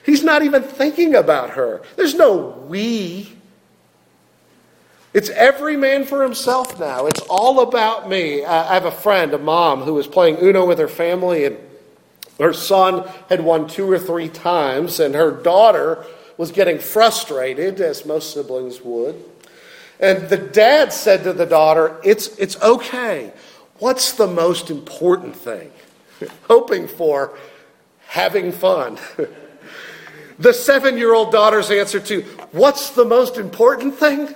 He's 0.05 0.23
not 0.23 0.43
even 0.43 0.63
thinking 0.63 1.15
about 1.15 1.51
her. 1.51 1.81
There's 1.95 2.15
no 2.15 2.65
we. 2.67 3.33
It's 5.11 5.29
every 5.31 5.75
man 5.75 6.05
for 6.05 6.21
himself 6.21 6.79
now. 6.79 7.07
It's 7.07 7.21
all 7.21 7.61
about 7.61 8.07
me. 8.07 8.45
I 8.45 8.73
have 8.73 8.85
a 8.85 8.91
friend, 8.91 9.33
a 9.33 9.39
mom, 9.39 9.81
who 9.81 9.95
was 9.95 10.07
playing 10.07 10.37
Uno 10.37 10.65
with 10.65 10.77
her 10.77 10.87
family, 10.87 11.45
and 11.45 11.57
her 12.39 12.53
son 12.53 13.09
had 13.27 13.41
won 13.41 13.67
two 13.67 13.91
or 13.91 13.97
three 13.97 14.29
times, 14.29 14.99
and 14.99 15.15
her 15.15 15.31
daughter 15.31 16.05
was 16.37 16.51
getting 16.51 16.77
frustrated, 16.77 17.81
as 17.81 18.05
most 18.05 18.33
siblings 18.33 18.81
would. 18.81 19.15
And 19.99 20.29
the 20.29 20.37
dad 20.37 20.93
said 20.93 21.23
to 21.23 21.33
the 21.33 21.45
daughter, 21.45 21.99
It's, 22.03 22.27
it's 22.37 22.61
okay. 22.61 23.33
What's 23.79 24.13
the 24.13 24.27
most 24.27 24.69
important 24.69 25.35
thing? 25.35 25.71
Hoping 26.43 26.87
for 26.87 27.37
having 28.05 28.51
fun. 28.51 28.99
the 30.39 30.53
seven 30.53 30.97
year 30.97 31.13
old 31.13 31.31
daughter's 31.31 31.71
answer 31.71 31.99
to, 31.99 32.21
What's 32.51 32.91
the 32.91 33.05
most 33.05 33.37
important 33.37 33.95
thing? 33.95 34.33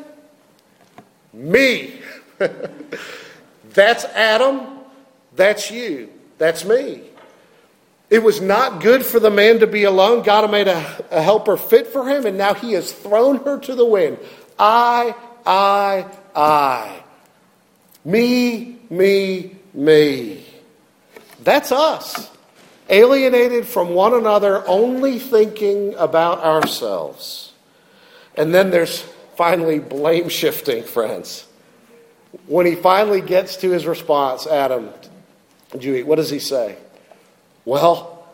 Me. 1.33 1.99
that's 3.73 4.05
Adam. 4.05 4.61
That's 5.35 5.71
you. 5.71 6.09
That's 6.37 6.63
me. 6.63 7.01
It 8.09 8.21
was 8.21 8.41
not 8.41 8.81
good 8.81 9.03
for 9.03 9.19
the 9.19 9.31
man 9.31 9.59
to 9.59 9.67
be 9.67 9.85
alone. 9.85 10.21
God 10.23 10.49
made 10.51 10.67
a, 10.67 11.05
a 11.09 11.21
helper 11.21 11.57
fit 11.57 11.87
for 11.87 12.07
him, 12.07 12.27
and 12.27 12.37
now 12.37 12.53
he 12.53 12.73
has 12.73 12.91
thrown 12.91 13.37
her 13.37 13.57
to 13.59 13.73
the 13.73 13.85
wind. 13.85 14.19
I, 14.59 15.15
I, 15.45 16.05
I. 16.35 17.03
Me, 18.05 18.77
me, 18.89 19.55
me. 19.73 20.45
That's 21.43 21.71
us. 21.71 22.29
Alienated 22.89 23.65
from 23.65 23.95
one 23.95 24.13
another, 24.13 24.67
only 24.67 25.17
thinking 25.17 25.95
about 25.95 26.39
ourselves. 26.43 27.53
And 28.35 28.53
then 28.53 28.69
there's 28.69 29.03
finally 29.35 29.79
blame 29.79 30.29
shifting, 30.29 30.83
friends. 30.83 31.45
When 32.47 32.65
he 32.65 32.75
finally 32.75 33.21
gets 33.21 33.57
to 33.57 33.71
his 33.71 33.85
response, 33.85 34.47
Adam, 34.47 34.89
Dewey, 35.77 36.03
what 36.03 36.15
does 36.15 36.29
he 36.29 36.39
say? 36.39 36.77
Well, 37.65 38.27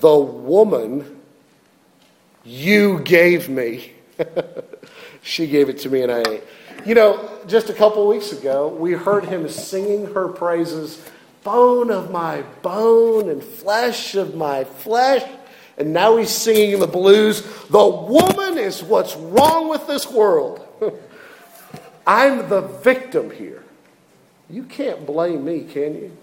the 0.00 0.16
woman 0.16 1.20
you 2.44 3.00
gave 3.00 3.48
me, 3.48 3.92
she 5.22 5.46
gave 5.46 5.68
it 5.68 5.78
to 5.80 5.90
me 5.90 6.02
and 6.02 6.12
I 6.12 6.22
ate. 6.28 6.42
You 6.84 6.94
know, 6.94 7.30
just 7.46 7.70
a 7.70 7.72
couple 7.72 8.06
weeks 8.06 8.32
ago, 8.32 8.68
we 8.68 8.92
heard 8.92 9.24
him 9.24 9.48
singing 9.48 10.12
her 10.12 10.28
praises, 10.28 11.02
bone 11.42 11.90
of 11.90 12.10
my 12.10 12.42
bone 12.62 13.30
and 13.30 13.42
flesh 13.42 14.14
of 14.14 14.34
my 14.34 14.64
flesh. 14.64 15.22
And 15.76 15.92
now 15.92 16.16
he's 16.16 16.30
singing 16.30 16.78
the 16.78 16.86
blues. 16.86 17.42
The 17.68 17.86
woman 17.86 18.58
is 18.58 18.82
what's 18.82 19.16
wrong 19.16 19.68
with 19.68 19.86
this 19.86 20.08
world. 20.10 20.66
I'm 22.06 22.48
the 22.48 22.60
victim 22.60 23.30
here. 23.30 23.64
You 24.48 24.64
can't 24.64 25.06
blame 25.06 25.44
me, 25.44 25.64
can 25.64 25.94
you? 25.94 26.16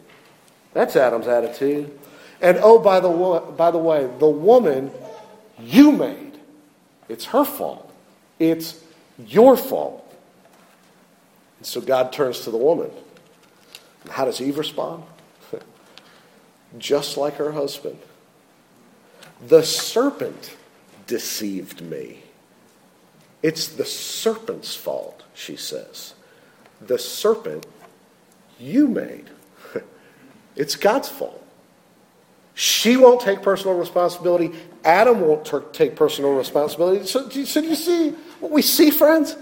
That's 0.73 0.95
Adam's 0.95 1.27
attitude. 1.27 1.97
And 2.39 2.57
oh, 2.61 2.79
by 2.79 2.99
the, 2.99 3.09
by 3.55 3.71
the 3.71 3.77
way, 3.77 4.09
the 4.19 4.29
woman 4.29 4.91
you 5.59 5.91
made, 5.91 6.39
it's 7.09 7.25
her 7.25 7.43
fault. 7.43 7.91
It's 8.39 8.81
your 9.27 9.57
fault. 9.57 9.97
And 11.57 11.65
so 11.65 11.81
God 11.81 12.11
turns 12.13 12.41
to 12.41 12.51
the 12.51 12.57
woman. 12.57 12.89
How 14.09 14.25
does 14.25 14.41
Eve 14.41 14.57
respond? 14.57 15.03
Just 16.77 17.17
like 17.17 17.35
her 17.35 17.51
husband. 17.51 17.99
The 19.47 19.63
serpent 19.63 20.55
deceived 21.07 21.81
me. 21.81 22.23
It's 23.41 23.67
the 23.69 23.85
serpent's 23.85 24.75
fault, 24.75 25.23
she 25.33 25.55
says. 25.55 26.13
The 26.79 26.99
serpent 26.99 27.65
you 28.59 28.87
made. 28.87 29.29
it's 30.55 30.75
God's 30.75 31.09
fault. 31.09 31.37
She 32.53 32.97
won't 32.97 33.21
take 33.21 33.41
personal 33.41 33.77
responsibility. 33.77 34.51
Adam 34.83 35.21
won't 35.21 35.45
t- 35.45 35.57
take 35.73 35.95
personal 35.95 36.33
responsibility. 36.33 37.05
So, 37.07 37.27
so 37.29 37.61
do 37.61 37.67
you 37.67 37.75
see 37.75 38.11
what 38.39 38.51
we 38.51 38.61
see, 38.61 38.91
friends? 38.91 39.35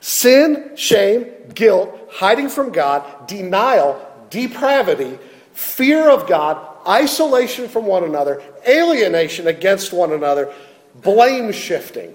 Sin, 0.00 0.72
shame, 0.76 1.26
guilt, 1.54 1.98
hiding 2.10 2.50
from 2.50 2.72
God, 2.72 3.26
denial, 3.26 4.00
depravity, 4.28 5.18
fear 5.54 6.10
of 6.10 6.28
God, 6.28 6.75
isolation 6.86 7.68
from 7.68 7.86
one 7.86 8.04
another, 8.04 8.42
alienation 8.66 9.46
against 9.46 9.92
one 9.92 10.12
another, 10.12 10.52
blame 10.94 11.52
shifting, 11.52 12.14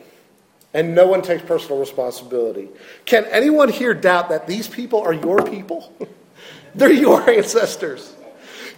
and 0.73 0.95
no 0.95 1.07
one 1.07 1.21
takes 1.21 1.43
personal 1.43 1.79
responsibility. 1.79 2.69
Can 3.05 3.25
anyone 3.25 3.69
here 3.69 3.93
doubt 3.93 4.29
that 4.29 4.47
these 4.47 4.67
people 4.67 5.01
are 5.01 5.13
your 5.13 5.43
people? 5.43 5.93
They're 6.75 6.91
your 6.91 7.29
ancestors. 7.29 8.15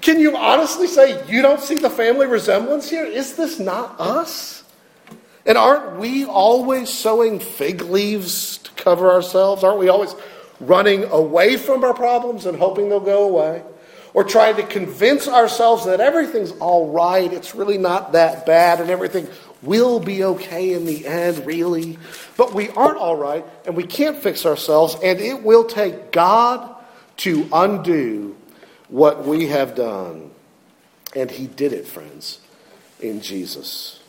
Can 0.02 0.20
you 0.20 0.36
honestly 0.36 0.88
say 0.88 1.26
you 1.30 1.42
don't 1.42 1.62
see 1.62 1.76
the 1.76 1.90
family 1.90 2.28
resemblance 2.28 2.90
here? 2.90 3.06
Is 3.06 3.36
this 3.36 3.60
not 3.60 4.00
us? 4.00 4.64
And 5.46 5.58
aren't 5.58 6.00
we 6.00 6.26
always 6.26 6.90
sewing 6.90 7.40
fig 7.40 7.82
leaves 7.82 8.58
to 8.60 8.72
cover 8.72 9.12
ourselves? 9.12 9.64
Aren't 9.64 9.80
we 9.80 9.90
always 9.90 10.16
running 10.60 11.04
away 11.06 11.58
from 11.58 11.84
our 11.84 11.94
problems 11.94 12.46
and 12.46 12.58
hoping 12.58 12.90
they'll 12.90 13.00
go 13.00 13.24
away? 13.28 13.64
Or 14.14 14.24
trying 14.24 14.58
to 14.58 14.64
convince 14.64 15.28
ourselves 15.28 15.86
that 15.86 16.00
everything's 16.00 16.52
all 16.52 16.92
right, 16.92 17.32
it's 17.32 17.56
really 17.56 17.80
not 17.80 18.12
that 18.12 18.46
bad, 18.46 18.80
and 18.80 18.92
everything 18.92 19.28
will 19.64 20.00
be 20.00 20.24
okay 20.24 20.74
in 20.74 20.86
the 20.86 21.08
end, 21.08 21.46
really. 21.46 21.98
But 22.38 22.54
we 22.54 22.70
aren't 22.70 22.98
all 22.98 23.16
right, 23.16 23.44
and 23.66 23.76
we 23.76 23.86
can't 23.86 24.18
fix 24.18 24.46
ourselves, 24.46 24.96
and 25.04 25.20
it 25.20 25.42
will 25.42 25.64
take 25.64 26.12
God 26.12 26.76
to 27.18 27.48
undo 27.52 28.36
what 28.88 29.26
we 29.26 29.48
have 29.48 29.76
done. 29.76 30.30
And 31.16 31.32
He 31.32 31.48
did 31.48 31.74
it, 31.74 31.88
friends, 31.88 32.40
in 33.00 33.22
Jesus. 33.22 34.00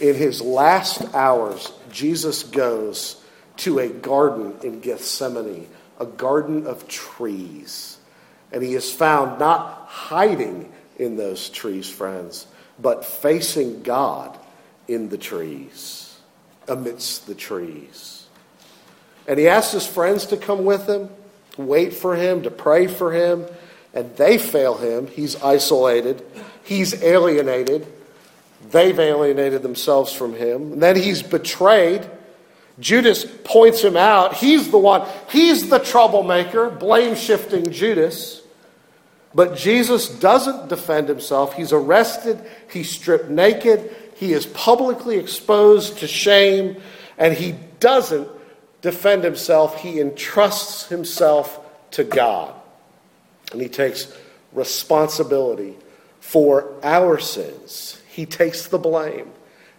In 0.00 0.14
His 0.14 0.40
last 0.40 1.14
hours, 1.14 1.72
Jesus 1.90 2.42
goes 2.42 3.22
to 3.58 3.78
a 3.80 3.88
garden 3.88 4.54
in 4.62 4.80
Gethsemane, 4.80 5.68
a 5.98 6.06
garden 6.06 6.66
of 6.66 6.86
trees. 6.88 7.98
And 8.56 8.64
He 8.64 8.72
is 8.72 8.90
found 8.90 9.38
not 9.38 9.84
hiding 9.86 10.72
in 10.96 11.18
those 11.18 11.50
trees, 11.50 11.90
friends, 11.90 12.46
but 12.78 13.04
facing 13.04 13.82
God 13.82 14.34
in 14.88 15.10
the 15.10 15.18
trees, 15.18 16.18
amidst 16.66 17.26
the 17.26 17.34
trees. 17.34 18.26
And 19.28 19.38
he 19.38 19.46
asks 19.46 19.74
his 19.74 19.86
friends 19.86 20.24
to 20.28 20.38
come 20.38 20.64
with 20.64 20.88
him, 20.88 21.10
to 21.52 21.60
wait 21.60 21.92
for 21.92 22.16
him, 22.16 22.44
to 22.44 22.50
pray 22.50 22.86
for 22.86 23.12
him, 23.12 23.44
and 23.92 24.16
they 24.16 24.38
fail 24.38 24.78
him. 24.78 25.06
He's 25.06 25.36
isolated, 25.42 26.24
he's 26.64 27.02
alienated. 27.02 27.86
They've 28.70 28.98
alienated 28.98 29.60
themselves 29.60 30.14
from 30.14 30.34
him. 30.34 30.72
And 30.72 30.82
then 30.82 30.96
he's 30.96 31.22
betrayed. 31.22 32.08
Judas 32.80 33.26
points 33.44 33.82
him 33.82 33.98
out. 33.98 34.32
He's 34.32 34.70
the 34.70 34.78
one, 34.78 35.06
he's 35.28 35.68
the 35.68 35.78
troublemaker, 35.78 36.70
blame 36.70 37.16
shifting 37.16 37.70
Judas. 37.70 38.44
But 39.36 39.54
Jesus 39.54 40.08
doesn't 40.08 40.70
defend 40.70 41.10
himself. 41.10 41.52
He's 41.52 41.74
arrested, 41.74 42.40
he's 42.72 42.90
stripped 42.90 43.28
naked, 43.28 43.94
he 44.16 44.32
is 44.32 44.46
publicly 44.46 45.18
exposed 45.18 45.98
to 45.98 46.06
shame, 46.08 46.80
and 47.18 47.34
he 47.34 47.54
doesn't 47.78 48.28
defend 48.80 49.24
himself. 49.24 49.78
He 49.82 50.00
entrusts 50.00 50.86
himself 50.88 51.60
to 51.90 52.02
God. 52.02 52.54
And 53.52 53.60
he 53.60 53.68
takes 53.68 54.10
responsibility 54.54 55.76
for 56.20 56.72
our 56.82 57.18
sins. 57.18 58.00
He 58.08 58.24
takes 58.24 58.68
the 58.68 58.78
blame, 58.78 59.30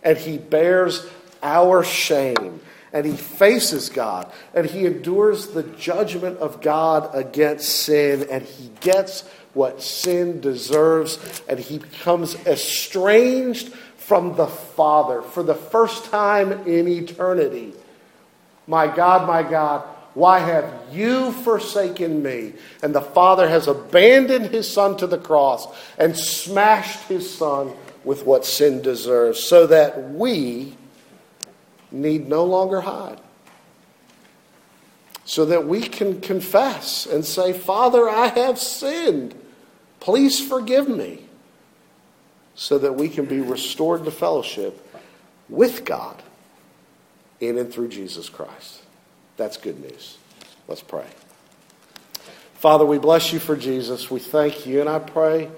and 0.03 0.20
he 0.20 0.38
bears 0.38 1.03
our 1.41 1.84
shame. 1.84 2.60
And 2.93 3.05
he 3.05 3.18
faces 3.18 3.89
God, 3.89 4.32
and 4.53 4.66
he 4.66 4.86
endures 4.86 5.47
the 5.47 5.64
judgment 5.64 6.38
of 6.38 6.62
God 6.62 7.10
against 7.14 7.68
sin, 7.68 8.28
and 8.32 8.43
he 8.43 8.72
gets 8.80 9.30
what 9.58 9.82
sin 9.82 10.39
deserves, 10.39 11.41
and 11.49 11.60
he 11.60 11.80
becomes 11.80 12.36
estranged 12.45 13.74
from 13.97 14.38
the 14.38 14.47
Father 14.47 15.22
for 15.22 15.43
the 15.43 15.55
first 15.55 16.05
time 16.05 16.53
in 16.66 16.88
eternity. 16.88 17.74
My 18.68 18.88
God, 18.88 19.28
my 19.28 19.43
God, 19.43 19.82
why 20.14 20.39
have 20.39 20.74
you 20.91 21.32
forsaken 21.32 22.24
me? 22.24 22.53
And 22.82 22.95
the 22.95 23.01
Father 23.01 23.49
has 23.49 23.68
abandoned 23.68 24.47
his 24.47 24.72
Son 24.72 24.95
to 24.97 25.08
the 25.08 25.18
cross 25.18 25.68
and 25.97 26.16
smashed 26.16 27.01
his 27.10 27.30
Son 27.30 27.74
with 28.03 28.26
what 28.26 28.45
sin 28.45 28.82
deserves 28.82 29.39
so 29.39 29.68
that 29.68 30.12
we 30.12 30.76
need 31.91 32.30
no 32.30 32.45
longer 32.45 32.82
hide. 32.82 33.20
So 35.26 35.45
that 35.45 35.68
we 35.68 35.82
can 35.82 36.22
confess 36.22 37.05
and 37.05 37.26
say, 37.26 37.51
Father, 37.51 38.10
I 38.10 38.28
have 38.28 38.58
sinned. 38.58 39.36
Please 40.00 40.39
forgive 40.39 40.88
me 40.88 41.26
so 42.56 42.78
that 42.78 42.95
we 42.95 43.10
can 43.10 43.26
be 43.26 43.39
restored 43.39 44.06
to 44.06 44.12
fellowship 44.12 44.84
with 45.50 45.86
God 45.86 46.22
in 47.39 47.58
and 47.58 47.72
through 47.72 47.89
Jesus 47.89 48.30
Christ. 48.30 48.82
That's 49.38 49.58
good 49.58 49.80
news. 49.80 50.18
Let's 50.68 50.82
pray. 50.82 51.06
Father, 52.56 52.86
we 52.86 52.98
bless 52.98 53.32
you 53.32 53.39
for 53.39 53.56
Jesus. 53.56 54.10
We 54.10 54.20
thank 54.20 54.66
you, 54.66 54.82
and 54.82 54.89
I 54.89 55.00
pray 55.00 55.50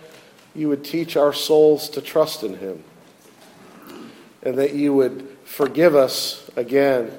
you 0.54 0.68
would 0.70 0.84
teach 0.84 1.16
our 1.16 1.32
souls 1.32 1.90
to 1.92 2.02
trust 2.02 2.44
in 2.44 2.58
him 2.58 2.84
and 4.44 4.58
that 4.58 4.74
you 4.74 4.94
would 4.94 5.38
forgive 5.44 5.96
us 5.96 6.50
again 6.56 7.12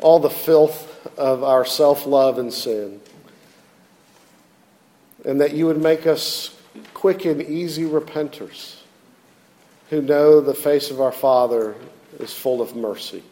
all 0.00 0.18
the 0.18 0.30
filth 0.30 0.88
of 1.18 1.42
our 1.42 1.64
self 1.64 2.06
love 2.06 2.38
and 2.38 2.52
sin, 2.52 3.00
and 5.24 5.40
that 5.40 5.54
you 5.54 5.66
would 5.66 5.80
make 5.80 6.06
us 6.06 6.56
quick 6.94 7.24
and 7.24 7.42
easy 7.42 7.84
repenters 7.84 8.76
who 9.90 10.00
know 10.02 10.40
the 10.40 10.54
face 10.54 10.90
of 10.90 11.00
our 11.00 11.12
Father 11.12 11.74
is 12.18 12.32
full 12.32 12.62
of 12.62 12.74
mercy. 12.74 13.22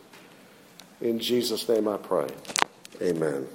In 1.01 1.19
Jesus' 1.19 1.69
name 1.69 1.89
I 1.89 1.97
pray. 1.97 2.29
Amen. 3.01 3.49